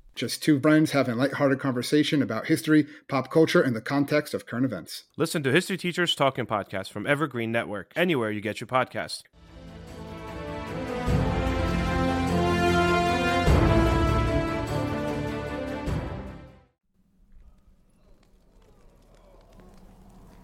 Just 0.13 0.43
two 0.43 0.59
friends 0.59 0.91
having 0.91 1.13
a 1.13 1.17
lighthearted 1.17 1.59
conversation 1.59 2.21
about 2.21 2.47
history, 2.47 2.85
pop 3.07 3.31
culture, 3.31 3.61
and 3.61 3.75
the 3.75 3.81
context 3.81 4.33
of 4.33 4.45
current 4.45 4.65
events. 4.65 5.05
Listen 5.17 5.41
to 5.43 5.51
History 5.51 5.77
Teachers 5.77 6.15
Talking 6.15 6.45
Podcast 6.45 6.91
from 6.91 7.07
Evergreen 7.07 7.51
Network, 7.51 7.93
anywhere 7.95 8.29
you 8.29 8.41
get 8.41 8.59
your 8.59 8.67
podcast. 8.67 9.23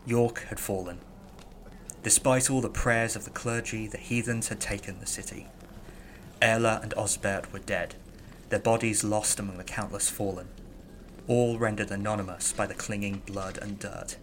York 0.06 0.46
had 0.48 0.58
fallen. 0.58 1.02
Despite 2.02 2.50
all 2.50 2.62
the 2.62 2.70
prayers 2.70 3.18
of 3.18 3.26
the 3.26 3.32
clergy, 3.32 3.88
the 3.88 3.98
heathens 3.98 4.48
had 4.48 4.62
taken 4.62 5.02
the 5.02 5.06
city. 5.06 5.48
Aelle 6.42 6.82
and 6.82 6.94
Osbert 6.96 7.52
were 7.52 7.60
dead, 7.60 7.96
their 8.50 8.60
bodies 8.60 9.04
lost 9.04 9.40
among 9.40 9.58
the 9.58 9.64
countless 9.64 10.10
fallen, 10.10 10.48
all 11.28 11.58
rendered 11.58 11.92
anonymous 11.92 12.54
by 12.54 12.66
the 12.66 12.74
clinging 12.74 13.22
blood 13.26 13.58
and 13.62 13.80
dirt. 13.80 14.18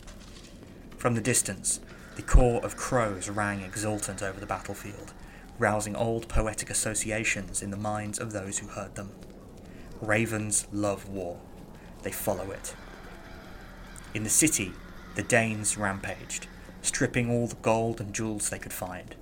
From 0.97 1.15
the 1.15 1.21
distance, 1.21 1.81
the 2.17 2.23
caw 2.23 2.59
of 2.61 2.77
crows 2.77 3.29
rang 3.29 3.61
exultant 3.61 4.23
over 4.23 4.41
the 4.41 4.47
battlefield, 4.47 5.13
rousing 5.59 5.95
old 5.95 6.29
poetic 6.29 6.71
associations 6.71 7.63
in 7.63 7.71
the 7.71 7.77
minds 7.77 8.19
of 8.19 8.33
those 8.33 8.59
who 8.59 8.69
heard 8.69 8.95
them. 8.95 9.11
Ravens 10.01 10.67
love 10.73 11.09
war, 11.09 11.39
they 12.03 12.13
follow 12.13 12.51
it. 12.51 12.75
In 14.15 14.23
the 14.23 14.31
city, 14.31 14.73
the 15.15 15.23
Danes 15.23 15.77
rampaged, 15.77 16.47
stripping 16.83 17.31
all 17.31 17.47
the 17.47 17.57
gold 17.57 18.01
and 18.01 18.15
jewels 18.15 18.49
they 18.49 18.59
could 18.59 18.73
find. 18.73 19.15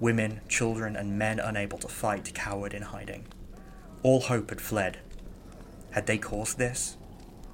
Women, 0.00 0.40
children, 0.48 0.96
and 0.96 1.18
men 1.18 1.38
unable 1.38 1.78
to 1.78 1.88
fight 1.88 2.34
cowered 2.34 2.74
in 2.74 2.82
hiding. 2.82 3.26
All 4.02 4.20
hope 4.20 4.50
had 4.50 4.60
fled. 4.60 4.98
Had 5.92 6.06
they 6.06 6.18
caused 6.18 6.58
this? 6.58 6.96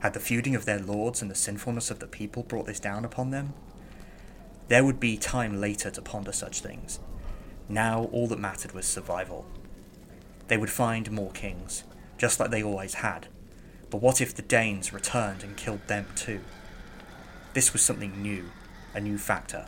Had 0.01 0.15
the 0.15 0.21
feuding 0.21 0.55
of 0.55 0.65
their 0.65 0.79
lords 0.79 1.21
and 1.21 1.31
the 1.31 1.35
sinfulness 1.35 1.91
of 1.91 1.99
the 1.99 2.07
people 2.07 2.43
brought 2.43 2.67
this 2.67 2.81
down 2.81 3.05
upon 3.05 3.31
them? 3.31 3.53
There 4.69 4.85
would 4.85 4.99
be 4.99 5.19
time 5.19 5.61
later 5.61 5.91
to 5.91 6.01
ponder 6.01 6.33
such 6.33 6.61
things. 6.61 7.01
Now 7.69 8.05
all 8.13 8.27
that 8.29 8.39
mattered 8.39 8.73
was 8.73 8.87
survival. 8.87 9.45
They 10.47 10.57
would 10.57 10.71
find 10.71 11.11
more 11.11 11.33
kings, 11.33 11.85
just 12.17 12.41
like 12.41 12.51
they 12.51 12.63
always 12.63 12.95
had. 12.95 13.29
But 13.91 14.01
what 14.01 14.21
if 14.23 14.35
the 14.35 14.43
Danes 14.43 14.93
returned 14.93 15.43
and 15.43 15.57
killed 15.57 15.87
them 15.87 16.07
too? 16.15 16.41
This 17.53 17.75
was 17.75 17.83
something 17.83 18.23
new, 18.23 18.51
a 18.95 19.01
new 19.01 19.19
factor. 19.19 19.67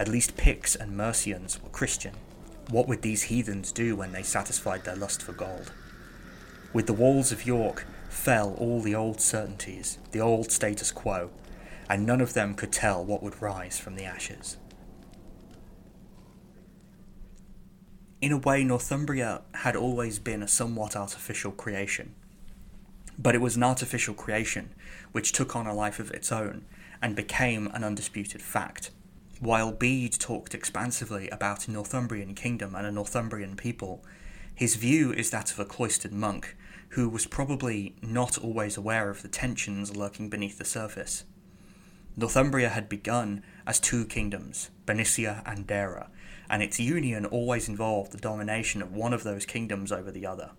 At 0.00 0.08
least 0.08 0.36
Picts 0.36 0.74
and 0.74 0.96
Mercians 0.96 1.62
were 1.62 1.68
Christian. 1.68 2.14
What 2.70 2.88
would 2.88 3.02
these 3.02 3.24
heathens 3.24 3.70
do 3.70 3.94
when 3.94 4.12
they 4.12 4.22
satisfied 4.22 4.84
their 4.84 4.96
lust 4.96 5.22
for 5.22 5.32
gold? 5.32 5.72
With 6.72 6.86
the 6.86 6.92
walls 6.92 7.32
of 7.32 7.46
York 7.46 7.86
fell 8.08 8.54
all 8.54 8.80
the 8.80 8.94
old 8.94 9.20
certainties, 9.20 9.98
the 10.12 10.20
old 10.20 10.52
status 10.52 10.90
quo, 10.90 11.30
and 11.88 12.04
none 12.04 12.20
of 12.20 12.34
them 12.34 12.54
could 12.54 12.72
tell 12.72 13.02
what 13.04 13.22
would 13.22 13.40
rise 13.40 13.78
from 13.78 13.94
the 13.94 14.04
ashes. 14.04 14.58
In 18.20 18.32
a 18.32 18.36
way, 18.36 18.64
Northumbria 18.64 19.42
had 19.54 19.76
always 19.76 20.18
been 20.18 20.42
a 20.42 20.48
somewhat 20.48 20.96
artificial 20.96 21.52
creation. 21.52 22.14
But 23.16 23.34
it 23.34 23.40
was 23.40 23.56
an 23.56 23.62
artificial 23.62 24.14
creation 24.14 24.74
which 25.12 25.32
took 25.32 25.56
on 25.56 25.66
a 25.66 25.74
life 25.74 25.98
of 25.98 26.10
its 26.10 26.30
own 26.30 26.66
and 27.00 27.16
became 27.16 27.68
an 27.68 27.84
undisputed 27.84 28.42
fact. 28.42 28.90
While 29.40 29.72
Bede 29.72 30.18
talked 30.18 30.54
expansively 30.54 31.28
about 31.30 31.68
a 31.68 31.70
Northumbrian 31.70 32.34
kingdom 32.34 32.74
and 32.74 32.86
a 32.86 32.92
Northumbrian 32.92 33.56
people, 33.56 34.04
his 34.52 34.74
view 34.74 35.12
is 35.12 35.30
that 35.30 35.52
of 35.52 35.60
a 35.60 35.64
cloistered 35.64 36.12
monk 36.12 36.56
who 36.90 37.08
was 37.08 37.26
probably 37.26 37.94
not 38.02 38.38
always 38.38 38.76
aware 38.76 39.10
of 39.10 39.22
the 39.22 39.28
tensions 39.28 39.96
lurking 39.96 40.28
beneath 40.28 40.58
the 40.58 40.64
surface. 40.64 41.24
Northumbria 42.16 42.70
had 42.70 42.88
begun 42.88 43.42
as 43.66 43.78
two 43.78 44.04
kingdoms, 44.04 44.70
Bernicia 44.86 45.42
and 45.46 45.66
Deira, 45.66 46.08
and 46.50 46.62
its 46.62 46.80
union 46.80 47.24
always 47.26 47.68
involved 47.68 48.12
the 48.12 48.18
domination 48.18 48.82
of 48.82 48.92
one 48.92 49.12
of 49.12 49.22
those 49.22 49.46
kingdoms 49.46 49.92
over 49.92 50.10
the 50.10 50.26
other. 50.26 50.50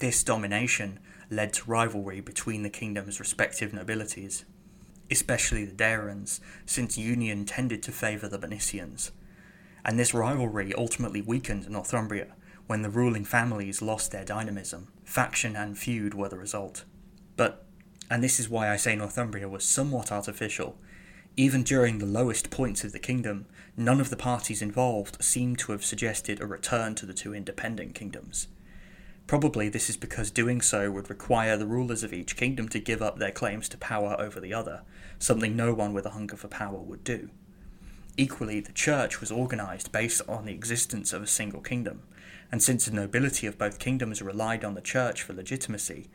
This 0.00 0.22
domination 0.22 0.98
led 1.30 1.52
to 1.54 1.70
rivalry 1.70 2.20
between 2.20 2.62
the 2.62 2.70
kingdom's 2.70 3.20
respective 3.20 3.72
nobilities, 3.72 4.44
especially 5.10 5.64
the 5.64 5.74
Deirans, 5.74 6.40
since 6.66 6.98
union 6.98 7.46
tended 7.46 7.82
to 7.84 7.92
favour 7.92 8.28
the 8.28 8.38
Bernicians. 8.38 9.10
And 9.84 9.98
this 9.98 10.12
rivalry 10.12 10.74
ultimately 10.74 11.22
weakened 11.22 11.70
Northumbria 11.70 12.34
when 12.66 12.82
the 12.82 12.90
ruling 12.90 13.24
families 13.24 13.80
lost 13.80 14.12
their 14.12 14.24
dynamism. 14.24 14.88
Faction 15.08 15.56
and 15.56 15.78
feud 15.78 16.12
were 16.12 16.28
the 16.28 16.36
result. 16.36 16.84
But, 17.34 17.64
and 18.10 18.22
this 18.22 18.38
is 18.38 18.50
why 18.50 18.68
I 18.68 18.76
say 18.76 18.94
Northumbria 18.94 19.48
was 19.48 19.64
somewhat 19.64 20.12
artificial, 20.12 20.76
even 21.34 21.62
during 21.62 21.96
the 21.96 22.04
lowest 22.04 22.50
points 22.50 22.84
of 22.84 22.92
the 22.92 22.98
kingdom, 22.98 23.46
none 23.74 24.02
of 24.02 24.10
the 24.10 24.18
parties 24.18 24.60
involved 24.60 25.24
seem 25.24 25.56
to 25.56 25.72
have 25.72 25.82
suggested 25.82 26.42
a 26.42 26.46
return 26.46 26.94
to 26.96 27.06
the 27.06 27.14
two 27.14 27.34
independent 27.34 27.94
kingdoms. 27.94 28.48
Probably 29.26 29.70
this 29.70 29.88
is 29.88 29.96
because 29.96 30.30
doing 30.30 30.60
so 30.60 30.90
would 30.90 31.08
require 31.08 31.56
the 31.56 31.66
rulers 31.66 32.02
of 32.02 32.12
each 32.12 32.36
kingdom 32.36 32.68
to 32.68 32.78
give 32.78 33.00
up 33.00 33.18
their 33.18 33.32
claims 33.32 33.66
to 33.70 33.78
power 33.78 34.14
over 34.18 34.40
the 34.40 34.52
other, 34.52 34.82
something 35.18 35.56
no 35.56 35.72
one 35.72 35.94
with 35.94 36.04
a 36.04 36.10
hunger 36.10 36.36
for 36.36 36.48
power 36.48 36.80
would 36.80 37.02
do. 37.02 37.30
Equally, 38.20 38.58
the 38.58 38.72
church 38.72 39.20
was 39.20 39.30
organised 39.30 39.92
based 39.92 40.22
on 40.28 40.44
the 40.44 40.52
existence 40.52 41.12
of 41.12 41.22
a 41.22 41.26
single 41.28 41.60
kingdom, 41.60 42.02
and 42.50 42.60
since 42.60 42.84
the 42.84 42.90
nobility 42.90 43.46
of 43.46 43.56
both 43.56 43.78
kingdoms 43.78 44.20
relied 44.20 44.64
on 44.64 44.74
the 44.74 44.80
church 44.80 45.22
for 45.22 45.34
legitimacy, 45.34 46.08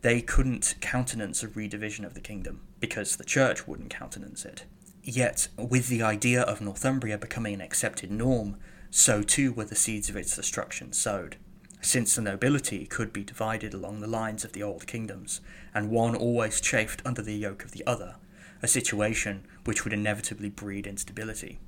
they 0.00 0.22
couldn't 0.22 0.76
countenance 0.80 1.42
a 1.42 1.48
redivision 1.48 2.06
of 2.06 2.14
the 2.14 2.20
kingdom, 2.20 2.62
because 2.80 3.16
the 3.16 3.24
church 3.24 3.68
wouldn't 3.68 3.90
countenance 3.90 4.46
it. 4.46 4.64
Yet, 5.02 5.48
with 5.58 5.88
the 5.88 6.02
idea 6.02 6.40
of 6.40 6.62
Northumbria 6.62 7.18
becoming 7.18 7.52
an 7.52 7.60
accepted 7.60 8.10
norm, 8.10 8.56
so 8.90 9.22
too 9.22 9.52
were 9.52 9.66
the 9.66 9.76
seeds 9.76 10.08
of 10.08 10.16
its 10.16 10.34
destruction 10.34 10.94
sowed. 10.94 11.36
Since 11.82 12.14
the 12.14 12.22
nobility 12.22 12.86
could 12.86 13.12
be 13.12 13.22
divided 13.22 13.74
along 13.74 14.00
the 14.00 14.06
lines 14.06 14.46
of 14.46 14.54
the 14.54 14.62
old 14.62 14.86
kingdoms, 14.86 15.42
and 15.74 15.90
one 15.90 16.16
always 16.16 16.58
chafed 16.58 17.02
under 17.04 17.20
the 17.20 17.36
yoke 17.36 17.66
of 17.66 17.72
the 17.72 17.86
other, 17.86 18.16
a 18.62 18.68
situation 18.68 19.46
which 19.70 19.84
would 19.84 19.92
inevitably 19.92 20.48
breed 20.48 20.84
instability. 20.84 21.60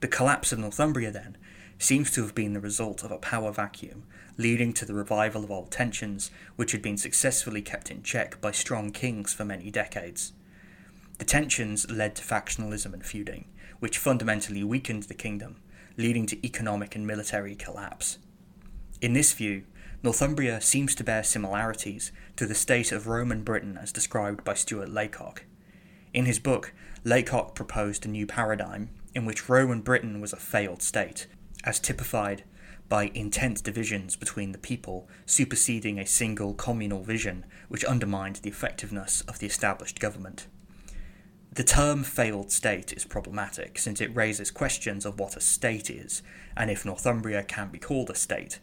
The 0.00 0.08
collapse 0.08 0.52
of 0.52 0.58
Northumbria, 0.58 1.10
then, 1.10 1.38
seems 1.78 2.10
to 2.10 2.20
have 2.20 2.34
been 2.34 2.52
the 2.52 2.60
result 2.60 3.02
of 3.02 3.10
a 3.10 3.16
power 3.16 3.50
vacuum, 3.50 4.02
leading 4.36 4.74
to 4.74 4.84
the 4.84 4.92
revival 4.92 5.42
of 5.42 5.50
old 5.50 5.70
tensions 5.70 6.30
which 6.56 6.72
had 6.72 6.82
been 6.82 6.98
successfully 6.98 7.62
kept 7.62 7.90
in 7.90 8.02
check 8.02 8.38
by 8.42 8.50
strong 8.50 8.90
kings 8.90 9.32
for 9.32 9.46
many 9.46 9.70
decades. 9.70 10.34
The 11.16 11.24
tensions 11.24 11.90
led 11.90 12.14
to 12.16 12.22
factionalism 12.22 12.92
and 12.92 13.06
feuding, 13.06 13.46
which 13.78 13.96
fundamentally 13.96 14.62
weakened 14.62 15.04
the 15.04 15.14
kingdom, 15.14 15.62
leading 15.96 16.26
to 16.26 16.46
economic 16.46 16.94
and 16.94 17.06
military 17.06 17.54
collapse. 17.54 18.18
In 19.00 19.14
this 19.14 19.32
view, 19.32 19.62
Northumbria 20.02 20.60
seems 20.60 20.94
to 20.96 21.04
bear 21.04 21.22
similarities 21.22 22.12
to 22.36 22.44
the 22.44 22.54
state 22.54 22.92
of 22.92 23.06
Roman 23.06 23.44
Britain 23.44 23.78
as 23.80 23.92
described 23.92 24.44
by 24.44 24.52
Stuart 24.52 24.90
Laycock. 24.90 25.44
In 26.12 26.26
his 26.26 26.38
book, 26.38 26.72
Laycock 27.04 27.54
proposed 27.54 28.04
a 28.04 28.08
new 28.08 28.26
paradigm 28.26 28.90
in 29.14 29.24
which 29.24 29.48
Roman 29.48 29.80
Britain 29.80 30.20
was 30.20 30.32
a 30.32 30.36
failed 30.36 30.82
state, 30.82 31.26
as 31.64 31.78
typified 31.78 32.44
by 32.88 33.12
intense 33.14 33.60
divisions 33.60 34.16
between 34.16 34.50
the 34.50 34.58
people 34.58 35.08
superseding 35.24 35.98
a 35.98 36.06
single 36.06 36.54
communal 36.54 37.04
vision 37.04 37.46
which 37.68 37.84
undermined 37.84 38.36
the 38.36 38.50
effectiveness 38.50 39.20
of 39.22 39.38
the 39.38 39.46
established 39.46 40.00
government. 40.00 40.48
The 41.52 41.64
term 41.64 42.02
failed 42.02 42.50
state 42.50 42.92
is 42.92 43.04
problematic 43.04 43.78
since 43.78 44.00
it 44.00 44.14
raises 44.14 44.50
questions 44.50 45.06
of 45.06 45.18
what 45.18 45.36
a 45.36 45.40
state 45.40 45.90
is 45.90 46.22
and 46.56 46.70
if 46.70 46.84
Northumbria 46.84 47.44
can 47.44 47.68
be 47.70 47.78
called 47.78 48.10
a 48.10 48.14
state, 48.14 48.58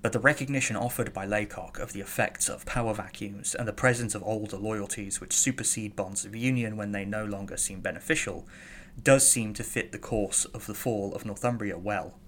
but 0.00 0.12
the 0.12 0.20
recognition 0.20 0.76
offered 0.76 1.12
by 1.12 1.26
Laycock 1.26 1.78
of 1.78 1.92
the 1.92 2.00
effects 2.00 2.48
of 2.48 2.64
power 2.66 2.94
vacuums 2.94 3.54
and 3.54 3.66
the 3.66 3.72
presence 3.72 4.14
of 4.14 4.22
older 4.22 4.56
loyalties 4.56 5.20
which 5.20 5.32
supersede 5.32 5.96
bonds 5.96 6.24
of 6.24 6.36
union 6.36 6.76
when 6.76 6.92
they 6.92 7.04
no 7.04 7.24
longer 7.24 7.56
seem 7.56 7.80
beneficial 7.80 8.46
does 9.02 9.28
seem 9.28 9.54
to 9.54 9.64
fit 9.64 9.92
the 9.92 9.98
course 9.98 10.44
of 10.46 10.66
the 10.66 10.74
fall 10.74 11.14
of 11.14 11.24
Northumbria 11.24 11.78
well. 11.78 12.18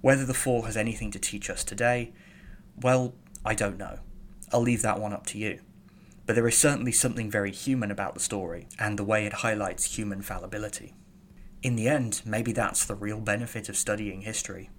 Whether 0.00 0.24
the 0.24 0.34
fall 0.34 0.62
has 0.62 0.76
anything 0.76 1.10
to 1.12 1.18
teach 1.18 1.50
us 1.50 1.64
today, 1.64 2.12
well, 2.80 3.14
I 3.44 3.54
don't 3.54 3.78
know. 3.78 4.00
I'll 4.52 4.60
leave 4.60 4.82
that 4.82 5.00
one 5.00 5.12
up 5.12 5.26
to 5.26 5.38
you. 5.38 5.60
But 6.26 6.34
there 6.34 6.46
is 6.48 6.56
certainly 6.56 6.92
something 6.92 7.30
very 7.30 7.52
human 7.52 7.90
about 7.90 8.14
the 8.14 8.20
story, 8.20 8.66
and 8.78 8.98
the 8.98 9.04
way 9.04 9.26
it 9.26 9.32
highlights 9.32 9.96
human 9.96 10.22
fallibility. 10.22 10.94
In 11.62 11.76
the 11.76 11.88
end, 11.88 12.22
maybe 12.24 12.52
that's 12.52 12.84
the 12.84 12.94
real 12.94 13.20
benefit 13.20 13.68
of 13.68 13.76
studying 13.76 14.22
history. 14.22 14.70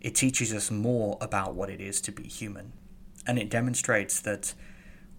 It 0.00 0.14
teaches 0.14 0.52
us 0.54 0.70
more 0.70 1.18
about 1.20 1.54
what 1.54 1.68
it 1.68 1.80
is 1.80 2.00
to 2.02 2.12
be 2.12 2.24
human, 2.24 2.72
and 3.26 3.38
it 3.38 3.50
demonstrates 3.50 4.20
that 4.20 4.54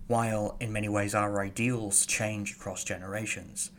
while 0.08 0.58
in 0.60 0.74
many 0.74 0.90
ways 0.90 1.14
our 1.14 1.40
ideals 1.42 2.06
change 2.06 2.54
across 2.54 2.84
generations, 2.84 3.72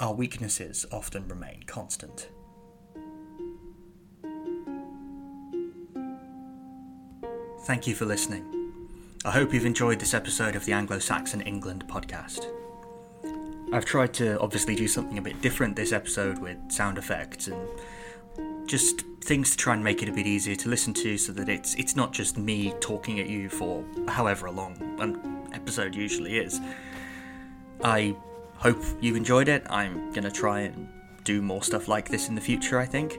our 0.00 0.14
weaknesses 0.14 0.86
often 0.90 1.28
remain 1.28 1.64
constant. 1.66 2.30
Thank 7.64 7.86
you 7.86 7.94
for 7.94 8.06
listening. 8.06 8.72
I 9.24 9.30
hope 9.32 9.52
you've 9.52 9.66
enjoyed 9.66 10.00
this 10.00 10.14
episode 10.14 10.56
of 10.56 10.64
the 10.64 10.72
Anglo 10.72 10.98
Saxon 10.98 11.42
England 11.42 11.84
podcast. 11.86 12.46
I've 13.70 13.84
tried 13.84 14.14
to 14.14 14.40
obviously 14.40 14.74
do 14.74 14.88
something 14.88 15.18
a 15.18 15.22
bit 15.22 15.42
different 15.42 15.76
this 15.76 15.92
episode 15.92 16.38
with 16.38 16.56
sound 16.72 16.96
effects 16.96 17.48
and 17.48 17.68
just 18.68 19.04
things 19.22 19.50
to 19.50 19.56
try 19.56 19.74
and 19.74 19.82
make 19.82 20.02
it 20.02 20.08
a 20.08 20.12
bit 20.12 20.26
easier 20.26 20.54
to 20.54 20.68
listen 20.68 20.94
to 20.94 21.18
so 21.18 21.32
that 21.32 21.48
it's 21.48 21.74
it's 21.74 21.96
not 21.96 22.12
just 22.12 22.38
me 22.38 22.72
talking 22.80 23.18
at 23.18 23.28
you 23.28 23.48
for 23.48 23.84
however 24.06 24.50
long 24.50 24.76
an 25.00 25.48
episode 25.52 25.94
usually 25.94 26.38
is. 26.38 26.60
I 27.82 28.14
hope 28.56 28.82
you 29.00 29.16
enjoyed 29.16 29.48
it. 29.48 29.64
I'm 29.70 30.10
going 30.10 30.24
to 30.24 30.30
try 30.30 30.60
and 30.60 30.88
do 31.24 31.40
more 31.40 31.62
stuff 31.62 31.88
like 31.88 32.08
this 32.08 32.28
in 32.28 32.34
the 32.34 32.40
future, 32.40 32.78
I 32.78 32.86
think. 32.86 33.18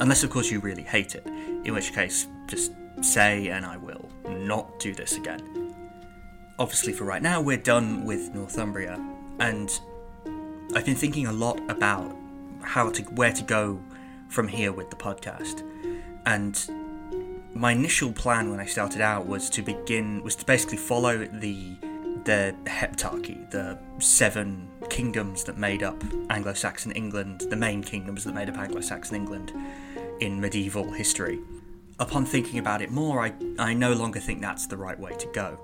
Unless 0.00 0.24
of 0.24 0.30
course 0.30 0.50
you 0.50 0.60
really 0.60 0.82
hate 0.82 1.14
it, 1.14 1.26
in 1.26 1.72
which 1.74 1.92
case 1.92 2.26
just 2.46 2.72
say 3.00 3.48
and 3.48 3.64
I 3.64 3.76
will 3.76 4.08
not 4.28 4.78
do 4.78 4.94
this 4.94 5.16
again. 5.16 5.74
Obviously, 6.58 6.92
for 6.92 7.04
right 7.04 7.22
now, 7.22 7.40
we're 7.40 7.56
done 7.56 8.04
with 8.04 8.32
Northumbria, 8.34 9.04
and 9.40 9.80
I've 10.74 10.84
been 10.84 10.94
thinking 10.94 11.26
a 11.26 11.32
lot 11.32 11.60
about 11.68 12.16
how 12.62 12.90
to 12.90 13.02
where 13.02 13.32
to 13.32 13.42
go 13.42 13.80
from 14.34 14.48
here 14.48 14.72
with 14.72 14.90
the 14.90 14.96
podcast. 14.96 15.62
And 16.26 16.54
my 17.54 17.72
initial 17.72 18.12
plan 18.12 18.50
when 18.50 18.60
I 18.60 18.66
started 18.66 19.00
out 19.00 19.26
was 19.26 19.48
to 19.50 19.62
begin 19.62 20.22
was 20.22 20.34
to 20.36 20.44
basically 20.44 20.78
follow 20.78 21.18
the 21.26 21.76
the 22.24 22.54
heptarchy, 22.64 23.50
the 23.50 23.78
seven 23.98 24.68
kingdoms 24.88 25.44
that 25.44 25.58
made 25.58 25.82
up 25.82 26.02
Anglo-Saxon 26.30 26.92
England, 26.92 27.42
the 27.50 27.56
main 27.56 27.82
kingdoms 27.82 28.24
that 28.24 28.34
made 28.34 28.48
up 28.48 28.56
Anglo-Saxon 28.56 29.14
England 29.14 29.52
in 30.20 30.40
medieval 30.40 30.90
history 30.90 31.38
upon 31.98 32.24
thinking 32.24 32.58
about 32.58 32.82
it 32.82 32.90
more, 32.90 33.24
I, 33.24 33.32
I 33.58 33.74
no 33.74 33.92
longer 33.92 34.20
think 34.20 34.40
that's 34.40 34.66
the 34.66 34.76
right 34.76 34.98
way 34.98 35.14
to 35.16 35.26
go. 35.32 35.60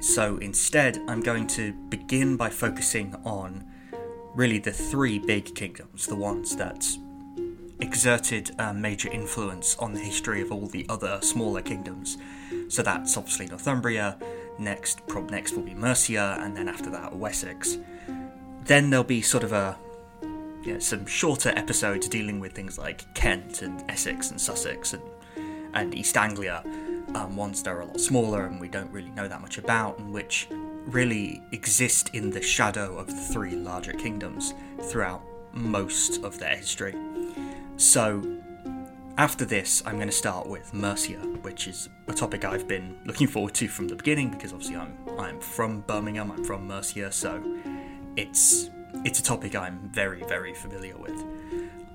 So 0.00 0.38
instead, 0.38 0.98
I'm 1.08 1.20
going 1.20 1.46
to 1.48 1.72
begin 1.88 2.36
by 2.36 2.50
focusing 2.50 3.14
on 3.24 3.64
really 4.34 4.58
the 4.58 4.72
three 4.72 5.18
big 5.18 5.54
kingdoms, 5.54 6.06
the 6.06 6.16
ones 6.16 6.56
that 6.56 6.96
exerted 7.82 8.54
a 8.58 8.72
major 8.72 9.10
influence 9.10 9.76
on 9.78 9.92
the 9.92 9.98
history 9.98 10.40
of 10.40 10.52
all 10.52 10.68
the 10.68 10.86
other 10.88 11.18
smaller 11.20 11.60
kingdoms. 11.60 12.16
So 12.68 12.82
that's 12.82 13.16
obviously 13.16 13.48
Northumbria, 13.48 14.16
next 14.58 15.04
prob 15.08 15.30
next 15.30 15.56
will 15.56 15.64
be 15.64 15.74
Mercia, 15.74 16.38
and 16.40 16.56
then 16.56 16.68
after 16.68 16.88
that 16.90 17.14
Wessex. 17.16 17.78
Then 18.64 18.90
there'll 18.90 19.04
be 19.04 19.20
sort 19.20 19.42
of 19.42 19.52
a 19.52 19.76
you 20.62 20.74
know, 20.74 20.78
some 20.78 21.04
shorter 21.06 21.52
episodes 21.56 22.08
dealing 22.08 22.38
with 22.38 22.52
things 22.52 22.78
like 22.78 23.12
Kent 23.14 23.62
and 23.62 23.82
Essex 23.90 24.30
and 24.30 24.40
Sussex 24.40 24.92
and 24.92 25.02
and 25.74 25.94
East 25.94 26.16
Anglia, 26.16 26.62
um, 27.14 27.34
ones 27.34 27.62
that 27.62 27.70
are 27.70 27.80
a 27.80 27.86
lot 27.86 27.98
smaller 27.98 28.44
and 28.44 28.60
we 28.60 28.68
don't 28.68 28.90
really 28.92 29.10
know 29.10 29.26
that 29.26 29.40
much 29.40 29.58
about, 29.58 29.98
and 29.98 30.12
which 30.12 30.46
really 30.86 31.42
exist 31.50 32.10
in 32.12 32.30
the 32.30 32.42
shadow 32.42 32.96
of 32.96 33.06
the 33.06 33.22
three 33.32 33.56
larger 33.56 33.92
kingdoms 33.92 34.54
throughout 34.82 35.22
most 35.52 36.22
of 36.22 36.38
their 36.38 36.54
history. 36.54 36.94
So, 37.76 38.22
after 39.18 39.44
this, 39.44 39.82
I'm 39.84 39.96
going 39.96 40.08
to 40.08 40.12
start 40.12 40.46
with 40.46 40.72
Mercia, 40.72 41.18
which 41.42 41.66
is 41.66 41.88
a 42.08 42.12
topic 42.12 42.44
I've 42.44 42.66
been 42.66 42.98
looking 43.04 43.26
forward 43.26 43.54
to 43.54 43.68
from 43.68 43.88
the 43.88 43.96
beginning 43.96 44.30
because 44.30 44.52
obviously 44.52 44.76
I'm 44.76 44.96
I'm 45.18 45.40
from 45.40 45.80
Birmingham, 45.82 46.30
I'm 46.30 46.44
from 46.44 46.66
Mercia, 46.66 47.12
so 47.12 47.42
it's 48.16 48.70
it's 49.04 49.20
a 49.20 49.22
topic 49.22 49.54
I'm 49.54 49.90
very 49.92 50.22
very 50.24 50.54
familiar 50.54 50.96
with. 50.96 51.22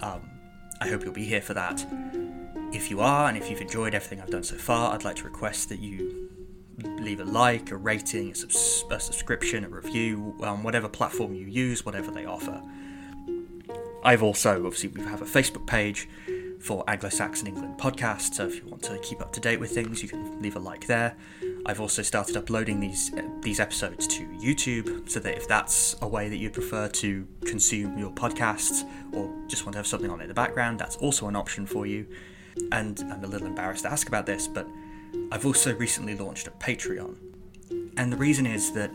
Um, 0.02 0.30
I 0.80 0.90
hope 0.90 1.04
you'll 1.04 1.13
be 1.13 1.26
here 1.26 1.42
for 1.42 1.54
that. 1.56 1.84
If 2.72 2.92
you 2.92 3.00
are, 3.00 3.28
and 3.30 3.38
if 3.38 3.50
you've 3.50 3.62
enjoyed 3.62 3.96
everything 3.96 4.22
I've 4.22 4.30
done 4.30 4.44
so 4.44 4.56
far, 4.56 4.94
I'd 4.94 5.04
like 5.04 5.16
to 5.18 5.24
request 5.24 5.70
that 5.70 5.80
you 5.80 6.30
leave 6.84 7.20
a 7.20 7.26
like, 7.26 7.72
a 7.72 7.78
rating, 7.78 8.32
a, 8.32 8.36
subs- 8.36 8.84
a 8.92 9.00
subscription, 9.00 9.63
a 9.63 9.70
review, 9.70 10.36
um, 10.44 10.63
whatever 10.63 10.88
platform 10.88 11.34
you 11.34 11.48
use, 11.48 11.86
whatever 11.86 12.12
they 12.12 12.26
offer. 12.26 12.62
I've 14.08 14.24
also, 14.24 14.65
obviously, 14.65 14.88
we 14.88 15.02
have 15.02 15.22
a 15.22 15.26
Facebook 15.26 15.67
page 15.67 16.08
for 16.62 16.82
Anglo 16.88 17.10
Saxon 17.10 17.46
England 17.46 17.78
podcast. 17.78 18.36
So 18.36 18.48
if 18.48 18.56
you 18.56 18.65
want 18.65 18.82
to 18.84 18.98
keep 19.00 19.20
up 19.20 19.34
to 19.34 19.41
date 19.41 19.60
with 19.60 19.72
things, 19.72 20.02
you 20.02 20.08
can 20.08 20.41
leave 20.41 20.56
a 20.56 20.60
like 20.60 20.88
there. 20.88 21.17
I've 21.65 21.82
also 21.82 22.02
started 22.04 22.38
uploading 22.38 22.80
these 22.80 23.13
uh, 23.13 23.24
these 23.41 23.60
episodes 23.60 24.08
to 24.08 24.26
YouTube, 24.39 25.10
so 25.10 25.20
that 25.20 25.36
if 25.36 25.46
that's 25.50 25.98
a 26.02 26.08
way 26.08 26.30
that 26.30 26.38
you 26.38 26.50
prefer 26.50 26.88
to 26.88 27.28
consume 27.43 27.98
your 27.98 28.12
podcasts, 28.12 28.89
or 29.12 29.30
just 29.50 29.65
want 29.65 29.74
to 29.74 29.80
have 29.80 29.88
something 29.88 30.10
on 30.10 30.22
in 30.22 30.30
the 30.30 30.34
background, 30.34 30.80
that's 30.80 30.96
also 30.96 31.28
an 31.28 31.36
option 31.36 31.65
for 31.65 31.86
you. 31.86 32.08
And 32.72 32.98
I'm 33.12 33.26
a 33.26 33.28
little 33.28 33.46
embarrassed 33.46 33.84
to 33.84 33.91
ask 33.91 34.08
about 34.08 34.26
this, 34.26 34.48
but 34.48 34.65
I've 35.34 35.46
also 35.46 35.76
recently 35.76 36.15
launched 36.15 36.48
a 36.48 36.52
Patreon, 36.52 37.17
and 37.98 38.13
the 38.13 38.17
reason 38.17 38.46
is 38.46 38.72
that 38.72 38.89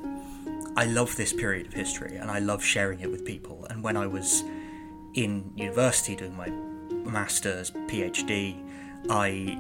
I 0.75 0.87
love 0.87 1.15
this 1.17 1.35
period 1.35 1.67
of 1.67 1.75
history 1.75 2.17
and 2.17 2.31
I 2.31 2.39
love 2.39 2.65
sharing 2.65 3.01
it 3.01 3.11
with 3.11 3.27
people. 3.27 3.67
And 3.69 3.85
when 3.85 3.95
I 3.95 4.07
was 4.07 4.43
in 5.15 5.53
university 5.57 6.17
doing 6.17 6.37
my 6.37 6.49
master's, 7.11 7.71
PhD, 7.71 8.57
I 9.11 9.59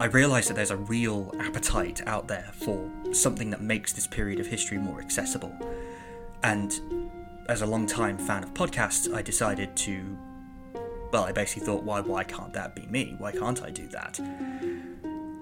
I 0.00 0.06
realised 0.06 0.50
that 0.50 0.54
there's 0.54 0.72
a 0.72 0.76
real 0.76 1.32
appetite 1.38 2.02
out 2.06 2.26
there 2.26 2.50
for 2.54 2.90
something 3.12 3.50
that 3.50 3.62
makes 3.62 3.92
this 3.92 4.08
period 4.08 4.40
of 4.40 4.46
history 4.46 4.76
more 4.76 5.00
accessible. 5.00 5.56
And 6.42 6.80
as 7.48 7.62
a 7.62 7.66
long-time 7.66 8.18
fan 8.18 8.42
of 8.42 8.52
podcasts, 8.54 9.12
I 9.14 9.22
decided 9.22 9.76
to 9.76 10.18
well, 11.12 11.22
I 11.22 11.30
basically 11.30 11.64
thought, 11.64 11.84
why 11.84 12.00
why 12.00 12.24
can't 12.24 12.52
that 12.54 12.74
be 12.74 12.86
me? 12.86 13.14
Why 13.18 13.30
can't 13.30 13.62
I 13.62 13.70
do 13.70 13.86
that? 13.88 14.18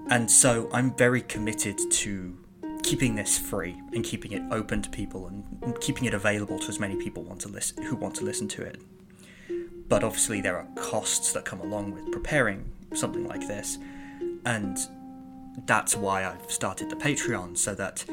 And 0.09 0.29
so 0.29 0.69
I'm 0.71 0.95
very 0.95 1.21
committed 1.21 1.79
to 1.89 2.37
keeping 2.83 3.15
this 3.15 3.37
free 3.39 3.81
and 3.93 4.03
keeping 4.03 4.33
it 4.33 4.43
open 4.51 4.81
to 4.83 4.89
people 4.89 5.27
and 5.27 5.79
keeping 5.79 6.05
it 6.05 6.13
available 6.13 6.59
to 6.59 6.67
as 6.67 6.79
many 6.79 6.95
people 6.97 7.23
want 7.23 7.41
to 7.41 7.47
listen 7.47 7.83
who 7.83 7.95
want 7.95 8.13
to 8.15 8.23
listen 8.25 8.47
to 8.49 8.61
it. 8.61 8.79
But 9.89 10.03
obviously 10.03 10.41
there 10.41 10.57
are 10.57 10.67
costs 10.75 11.33
that 11.33 11.45
come 11.45 11.59
along 11.59 11.93
with 11.93 12.11
preparing 12.11 12.71
something 12.93 13.27
like 13.27 13.47
this, 13.47 13.77
and 14.45 14.77
that's 15.65 15.95
why 15.95 16.25
I've 16.25 16.51
started 16.51 16.89
the 16.89 16.95
Patreon 16.95 17.57
so 17.57 17.75
that 17.75 18.05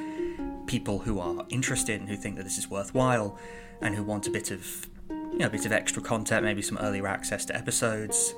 people 0.66 1.00
who 1.00 1.18
are 1.18 1.44
interested 1.48 2.00
and 2.00 2.08
who 2.08 2.16
think 2.16 2.36
that 2.36 2.44
this 2.44 2.58
is 2.58 2.70
worthwhile 2.70 3.36
and 3.80 3.94
who 3.94 4.04
want 4.04 4.26
a 4.26 4.30
bit 4.30 4.50
of 4.50 4.88
you 5.08 5.38
know 5.38 5.46
a 5.46 5.50
bit 5.50 5.66
of 5.66 5.72
extra 5.72 6.02
content, 6.02 6.44
maybe 6.44 6.62
some 6.62 6.78
earlier 6.78 7.06
access 7.06 7.44
to 7.46 7.56
episodes. 7.56 8.34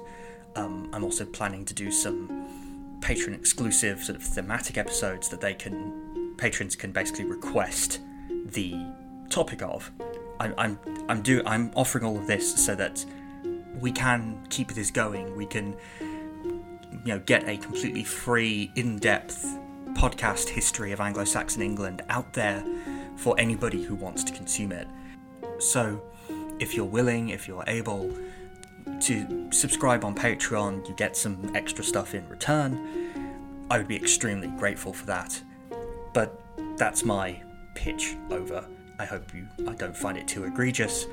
Um, 0.56 0.90
I'm 0.92 1.04
also 1.04 1.24
planning 1.24 1.64
to 1.64 1.74
do 1.74 1.90
some 1.90 2.98
patron 3.00 3.34
exclusive 3.34 4.02
sort 4.02 4.16
of 4.16 4.22
thematic 4.22 4.78
episodes 4.78 5.28
that 5.30 5.40
they 5.40 5.54
can 5.54 6.34
patrons 6.36 6.76
can 6.76 6.92
basically 6.92 7.24
request 7.24 8.00
the 8.46 8.76
topic 9.28 9.62
of. 9.62 9.90
I'm 10.40 10.54
I'm 10.58 10.78
I'm 11.08 11.22
do 11.22 11.42
I'm 11.46 11.70
offering 11.74 12.04
all 12.04 12.16
of 12.16 12.26
this 12.26 12.64
so 12.64 12.74
that 12.76 13.04
we 13.80 13.92
can 13.92 14.44
keep 14.50 14.72
this 14.72 14.90
going. 14.90 15.37
We 15.37 15.46
can 15.46 15.76
you 16.00 17.14
know 17.14 17.18
get 17.20 17.48
a 17.48 17.56
completely 17.56 18.04
free, 18.04 18.70
in-depth 18.74 19.58
podcast 19.94 20.48
history 20.48 20.92
of 20.92 21.00
Anglo-Saxon 21.00 21.62
England 21.62 22.02
out 22.08 22.32
there 22.32 22.64
for 23.16 23.38
anybody 23.38 23.82
who 23.82 23.94
wants 23.94 24.24
to 24.24 24.32
consume 24.32 24.72
it. 24.72 24.88
So, 25.58 26.02
if 26.58 26.74
you're 26.74 26.85
willing, 26.85 27.28
if 27.28 27.46
you're 27.46 27.64
able 27.66 28.11
to 29.00 29.48
subscribe 29.52 30.04
on 30.04 30.14
Patreon, 30.14 30.88
you 30.88 30.94
get 30.94 31.16
some 31.16 31.52
extra 31.54 31.85
stuff 31.85 32.14
in 32.14 32.28
return. 32.28 33.64
I 33.70 33.78
would 33.78 33.88
be 33.88 33.96
extremely 33.96 34.48
grateful 34.48 34.92
for 34.92 35.06
that. 35.06 35.40
But 36.12 36.40
that's 36.76 37.04
my 37.04 37.42
pitch 37.74 38.16
over. 38.30 38.64
I 38.98 39.04
hope 39.04 39.35
you 39.35 39.48
I 39.66 39.74
don't 39.74 39.96
find 39.96 40.18
it 40.18 40.28
too 40.28 40.44
egregious. 40.44 41.06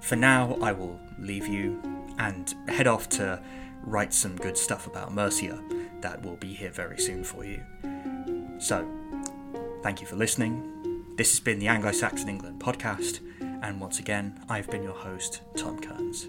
For 0.00 0.16
now, 0.16 0.58
I 0.60 0.72
will 0.72 0.98
leave 1.18 1.46
you 1.46 1.80
and 2.18 2.54
head 2.68 2.86
off 2.86 3.08
to 3.10 3.42
write 3.84 4.12
some 4.12 4.36
good 4.36 4.56
stuff 4.56 4.86
about 4.86 5.12
Mercia 5.12 5.62
that 6.00 6.22
will 6.22 6.36
be 6.36 6.52
here 6.52 6.70
very 6.70 6.98
soon 6.98 7.24
for 7.24 7.44
you. 7.44 7.62
So, 8.58 8.86
thank 9.82 10.00
you 10.00 10.06
for 10.06 10.16
listening. 10.16 10.68
This 11.16 11.30
has 11.32 11.40
been 11.40 11.58
the 11.58 11.68
Anglo 11.68 11.92
Saxon 11.92 12.28
England 12.28 12.60
podcast, 12.60 13.20
and 13.40 13.80
once 13.80 13.98
again, 13.98 14.40
I've 14.48 14.70
been 14.70 14.82
your 14.82 14.94
host, 14.94 15.42
Tom 15.56 15.80
Kearns. 15.80 16.28